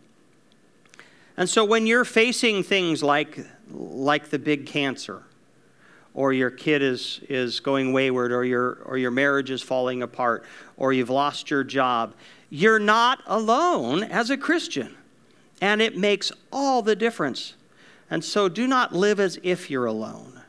And 1.36 1.50
so 1.50 1.66
when 1.66 1.86
you're 1.86 2.06
facing 2.06 2.62
things 2.62 3.02
like, 3.02 3.44
like 3.70 4.30
the 4.30 4.38
big 4.38 4.64
cancer, 4.64 5.22
or 6.14 6.32
your 6.32 6.50
kid 6.50 6.80
is, 6.80 7.20
is 7.28 7.60
going 7.60 7.92
wayward, 7.92 8.32
or 8.32 8.42
your, 8.42 8.78
or 8.86 8.96
your 8.96 9.10
marriage 9.10 9.50
is 9.50 9.60
falling 9.60 10.02
apart, 10.02 10.46
or 10.78 10.94
you've 10.94 11.10
lost 11.10 11.50
your 11.50 11.62
job. 11.62 12.14
You're 12.48 12.78
not 12.78 13.22
alone 13.26 14.02
as 14.02 14.30
a 14.30 14.38
Christian. 14.38 14.96
And 15.60 15.82
it 15.82 15.94
makes 15.94 16.32
all 16.50 16.80
the 16.80 16.96
difference. 16.96 17.52
And 18.10 18.24
so 18.24 18.48
do 18.48 18.66
not 18.66 18.92
live 18.92 19.20
as 19.20 19.38
if 19.42 19.70
you're 19.70 19.86
alone. 19.86 20.40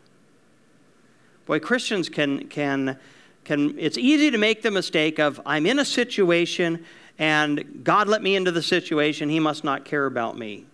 Boy, 1.46 1.60
Christians 1.60 2.10
can, 2.10 2.48
can, 2.48 2.98
can, 3.44 3.78
it's 3.78 3.98
easy 3.98 4.32
to 4.32 4.38
make 4.38 4.62
the 4.62 4.72
mistake 4.72 5.20
of, 5.20 5.40
I'm 5.46 5.66
in 5.66 5.80
a 5.80 5.86
situation 5.86 6.84
and 7.20 7.84
God 7.84 8.08
let 8.08 8.24
me 8.24 8.36
into 8.36 8.52
the 8.52 8.64
situation, 8.64 9.30
He 9.30 9.40
must 9.40 9.64
not 9.64 9.86
care 9.86 10.08
about 10.08 10.38
me. 10.38 10.66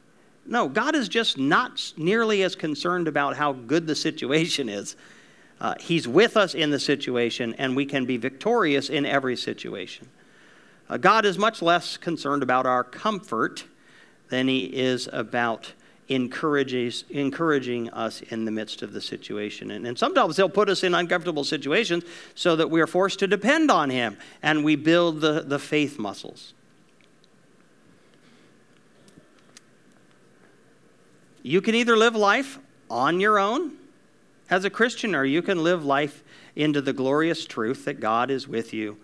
No, 0.46 0.70
God 0.70 0.96
is 0.96 1.10
just 1.10 1.38
not 1.38 1.92
nearly 1.98 2.42
as 2.44 2.56
concerned 2.56 3.08
about 3.10 3.36
how 3.36 3.52
good 3.52 3.86
the 3.86 3.96
situation 3.96 4.70
is. 4.70 4.96
Uh, 5.60 5.76
he's 5.80 6.08
with 6.08 6.38
us 6.38 6.54
in 6.54 6.70
the 6.70 6.80
situation, 6.80 7.54
and 7.56 7.76
we 7.76 7.86
can 7.86 8.06
be 8.06 8.16
victorious 8.16 8.90
in 8.90 9.06
every 9.06 9.36
situation. 9.36 10.08
Uh, 10.90 10.96
God 10.96 11.26
is 11.26 11.38
much 11.38 11.62
less 11.62 11.98
concerned 11.98 12.44
about 12.44 12.66
our 12.66 12.84
comfort 12.84 13.66
than 14.30 14.48
He 14.48 14.66
is 14.66 15.10
about 15.12 15.74
encouraging 16.08 17.90
us 17.90 18.22
in 18.22 18.46
the 18.46 18.52
midst 18.52 18.82
of 18.82 18.94
the 18.94 19.02
situation. 19.02 19.72
And, 19.72 19.86
and 19.86 19.98
sometimes 19.98 20.38
He'll 20.38 20.50
put 20.50 20.70
us 20.70 20.84
in 20.84 20.96
uncomfortable 20.96 21.44
situations 21.44 22.04
so 22.36 22.56
that 22.56 22.70
we 22.70 22.82
are 22.82 22.88
forced 22.88 23.20
to 23.20 23.28
depend 23.28 23.70
on 23.70 23.90
Him 23.90 24.18
and 24.42 24.64
we 24.64 24.76
build 24.76 25.22
the, 25.22 25.42
the 25.42 25.60
faith 25.60 26.00
muscles. 26.00 26.54
You 31.44 31.62
can 31.62 31.76
either 31.76 31.96
live 31.96 32.16
life 32.16 32.60
on 32.90 33.20
your 33.20 33.40
own 33.40 33.74
as 34.50 34.66
a 34.66 34.70
Christian, 34.70 35.14
or 35.14 35.26
you 35.26 35.42
can 35.42 35.64
live 35.64 35.84
life 35.86 36.24
into 36.56 36.82
the 36.82 36.94
glorious 36.94 37.46
truth 37.46 37.86
that 37.86 38.00
God 38.00 38.32
is 38.32 38.48
with 38.48 38.74
you. 38.74 38.98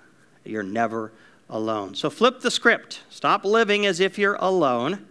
You're 0.43 0.63
never 0.63 1.11
alone. 1.49 1.95
So 1.95 2.09
flip 2.09 2.41
the 2.41 2.51
script. 2.51 3.01
Stop 3.09 3.45
living 3.45 3.85
as 3.85 3.99
if 3.99 4.17
you're 4.17 4.35
alone 4.35 5.05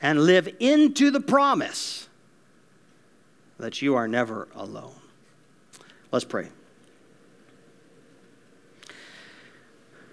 and 0.00 0.24
live 0.24 0.48
into 0.60 1.10
the 1.10 1.20
promise 1.20 2.08
that 3.58 3.80
you 3.80 3.94
are 3.94 4.06
never 4.06 4.48
alone. 4.54 4.94
Let's 6.12 6.24
pray. 6.24 6.48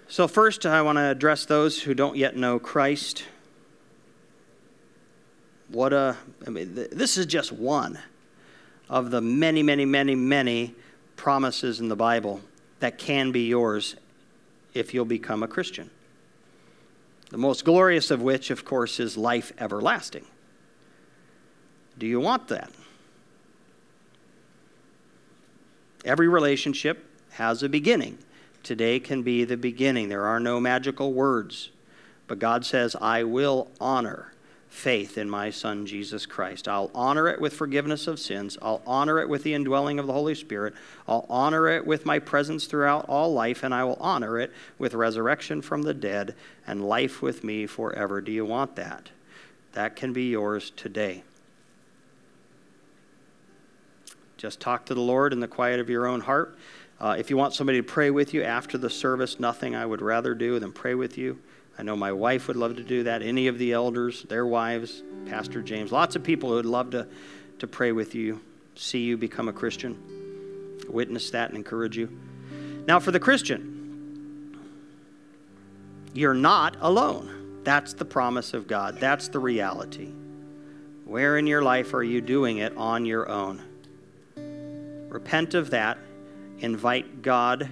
So, 0.08 0.28
first, 0.28 0.64
I 0.64 0.80
want 0.82 0.96
to 0.96 1.10
address 1.10 1.44
those 1.44 1.82
who 1.82 1.92
don't 1.92 2.16
yet 2.16 2.36
know 2.36 2.58
Christ. 2.58 3.24
What 5.68 5.92
a, 5.92 6.16
I 6.46 6.50
mean, 6.50 6.74
this 6.74 7.16
is 7.16 7.26
just 7.26 7.50
one 7.50 7.98
of 8.88 9.10
the 9.10 9.20
many, 9.20 9.62
many, 9.62 9.84
many, 9.84 10.14
many 10.14 10.74
promises 11.16 11.80
in 11.80 11.88
the 11.88 11.96
Bible 11.96 12.40
that 12.80 12.98
can 12.98 13.32
be 13.32 13.46
yours 13.48 13.96
if 14.72 14.94
you'll 14.94 15.04
become 15.04 15.42
a 15.42 15.48
Christian. 15.48 15.90
The 17.30 17.38
most 17.38 17.64
glorious 17.64 18.10
of 18.10 18.22
which, 18.22 18.50
of 18.50 18.64
course, 18.64 19.00
is 19.00 19.16
life 19.16 19.52
everlasting. 19.58 20.26
Do 21.98 22.06
you 22.06 22.20
want 22.20 22.48
that? 22.48 22.70
Every 26.04 26.28
relationship 26.28 27.04
has 27.32 27.62
a 27.62 27.68
beginning. 27.68 28.18
Today 28.62 29.00
can 29.00 29.22
be 29.22 29.44
the 29.44 29.56
beginning. 29.56 30.08
There 30.08 30.26
are 30.26 30.40
no 30.40 30.60
magical 30.60 31.12
words. 31.12 31.70
But 32.26 32.38
God 32.38 32.64
says, 32.64 32.94
I 33.00 33.24
will 33.24 33.70
honor 33.80 34.33
faith 34.74 35.16
in 35.16 35.30
my 35.30 35.50
Son, 35.50 35.86
Jesus 35.86 36.26
Christ. 36.26 36.66
I'll 36.66 36.90
honor 36.94 37.28
it 37.28 37.40
with 37.40 37.54
forgiveness 37.54 38.08
of 38.08 38.18
sins. 38.18 38.58
I'll 38.60 38.82
honor 38.84 39.20
it 39.20 39.28
with 39.28 39.44
the 39.44 39.54
indwelling 39.54 40.00
of 40.00 40.08
the 40.08 40.12
Holy 40.12 40.34
Spirit. 40.34 40.74
I'll 41.06 41.26
honor 41.30 41.68
it 41.68 41.86
with 41.86 42.04
my 42.04 42.18
presence 42.18 42.66
throughout 42.66 43.08
all 43.08 43.32
life, 43.32 43.62
and 43.62 43.72
I 43.72 43.84
will 43.84 43.96
honor 44.00 44.38
it 44.38 44.52
with 44.76 44.92
resurrection 44.92 45.62
from 45.62 45.82
the 45.82 45.94
dead 45.94 46.34
and 46.66 46.84
life 46.84 47.22
with 47.22 47.44
me 47.44 47.66
forever. 47.66 48.20
Do 48.20 48.32
you 48.32 48.44
want 48.44 48.74
that? 48.74 49.10
That 49.74 49.94
can 49.94 50.12
be 50.12 50.28
yours 50.30 50.70
today. 50.70 51.22
Just 54.36 54.58
talk 54.58 54.86
to 54.86 54.94
the 54.94 55.00
Lord 55.00 55.32
in 55.32 55.38
the 55.38 55.48
quiet 55.48 55.78
of 55.78 55.88
your 55.88 56.04
own 56.04 56.20
heart. 56.20 56.58
Uh, 57.00 57.14
if 57.16 57.30
you 57.30 57.36
want 57.36 57.54
somebody 57.54 57.78
to 57.78 57.86
pray 57.86 58.10
with 58.10 58.34
you 58.34 58.42
after 58.42 58.76
the 58.76 58.90
service, 58.90 59.38
nothing 59.38 59.76
I 59.76 59.86
would 59.86 60.02
rather 60.02 60.34
do 60.34 60.58
than 60.58 60.72
pray 60.72 60.94
with 60.94 61.16
you. 61.16 61.38
I 61.78 61.82
know 61.82 61.96
my 61.96 62.12
wife 62.12 62.48
would 62.48 62.56
love 62.56 62.76
to 62.76 62.84
do 62.84 63.02
that. 63.04 63.22
Any 63.22 63.48
of 63.48 63.58
the 63.58 63.72
elders, 63.72 64.22
their 64.24 64.46
wives, 64.46 65.02
Pastor 65.26 65.62
James, 65.62 65.90
lots 65.90 66.14
of 66.14 66.22
people 66.22 66.50
who 66.50 66.56
would 66.56 66.66
love 66.66 66.90
to, 66.90 67.06
to 67.58 67.66
pray 67.66 67.92
with 67.92 68.14
you, 68.14 68.40
see 68.76 69.00
you 69.00 69.16
become 69.16 69.48
a 69.48 69.52
Christian, 69.52 69.98
witness 70.88 71.30
that 71.30 71.48
and 71.48 71.56
encourage 71.56 71.96
you. 71.96 72.08
Now, 72.86 73.00
for 73.00 73.10
the 73.10 73.20
Christian, 73.20 74.56
you're 76.12 76.34
not 76.34 76.76
alone. 76.80 77.62
That's 77.64 77.94
the 77.94 78.04
promise 78.04 78.54
of 78.54 78.66
God, 78.68 79.00
that's 79.00 79.28
the 79.28 79.38
reality. 79.38 80.12
Where 81.04 81.36
in 81.38 81.46
your 81.46 81.62
life 81.62 81.92
are 81.92 82.04
you 82.04 82.20
doing 82.20 82.58
it 82.58 82.76
on 82.76 83.04
your 83.04 83.28
own? 83.28 83.62
Repent 85.08 85.54
of 85.54 85.70
that, 85.70 85.98
invite 86.58 87.22
God 87.22 87.68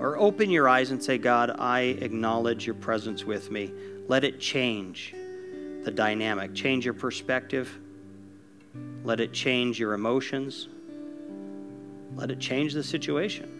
or 0.00 0.18
open 0.18 0.50
your 0.50 0.68
eyes 0.68 0.90
and 0.90 1.02
say, 1.02 1.18
God, 1.18 1.56
I 1.58 1.80
acknowledge 1.80 2.66
your 2.66 2.74
presence 2.74 3.24
with 3.24 3.50
me. 3.50 3.72
Let 4.08 4.24
it 4.24 4.40
change 4.40 5.14
the 5.84 5.90
dynamic, 5.90 6.54
change 6.54 6.84
your 6.84 6.94
perspective, 6.94 7.78
let 9.04 9.20
it 9.20 9.32
change 9.32 9.78
your 9.78 9.94
emotions, 9.94 10.68
let 12.14 12.30
it 12.30 12.40
change 12.40 12.74
the 12.74 12.82
situation. 12.82 13.52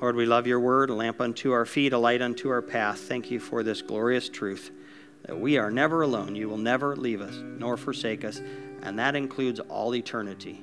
Lord, 0.00 0.14
we 0.14 0.26
love 0.26 0.46
your 0.46 0.60
word, 0.60 0.90
a 0.90 0.94
lamp 0.94 1.20
unto 1.20 1.50
our 1.50 1.66
feet, 1.66 1.92
a 1.92 1.98
light 1.98 2.22
unto 2.22 2.48
our 2.50 2.62
path. 2.62 3.00
Thank 3.00 3.32
you 3.32 3.40
for 3.40 3.64
this 3.64 3.82
glorious 3.82 4.28
truth 4.28 4.70
that 5.24 5.38
we 5.38 5.58
are 5.58 5.72
never 5.72 6.02
alone. 6.02 6.36
You 6.36 6.48
will 6.48 6.56
never 6.56 6.94
leave 6.94 7.20
us 7.20 7.34
nor 7.34 7.76
forsake 7.76 8.24
us, 8.24 8.40
and 8.82 8.98
that 9.00 9.16
includes 9.16 9.58
all 9.58 9.96
eternity. 9.96 10.62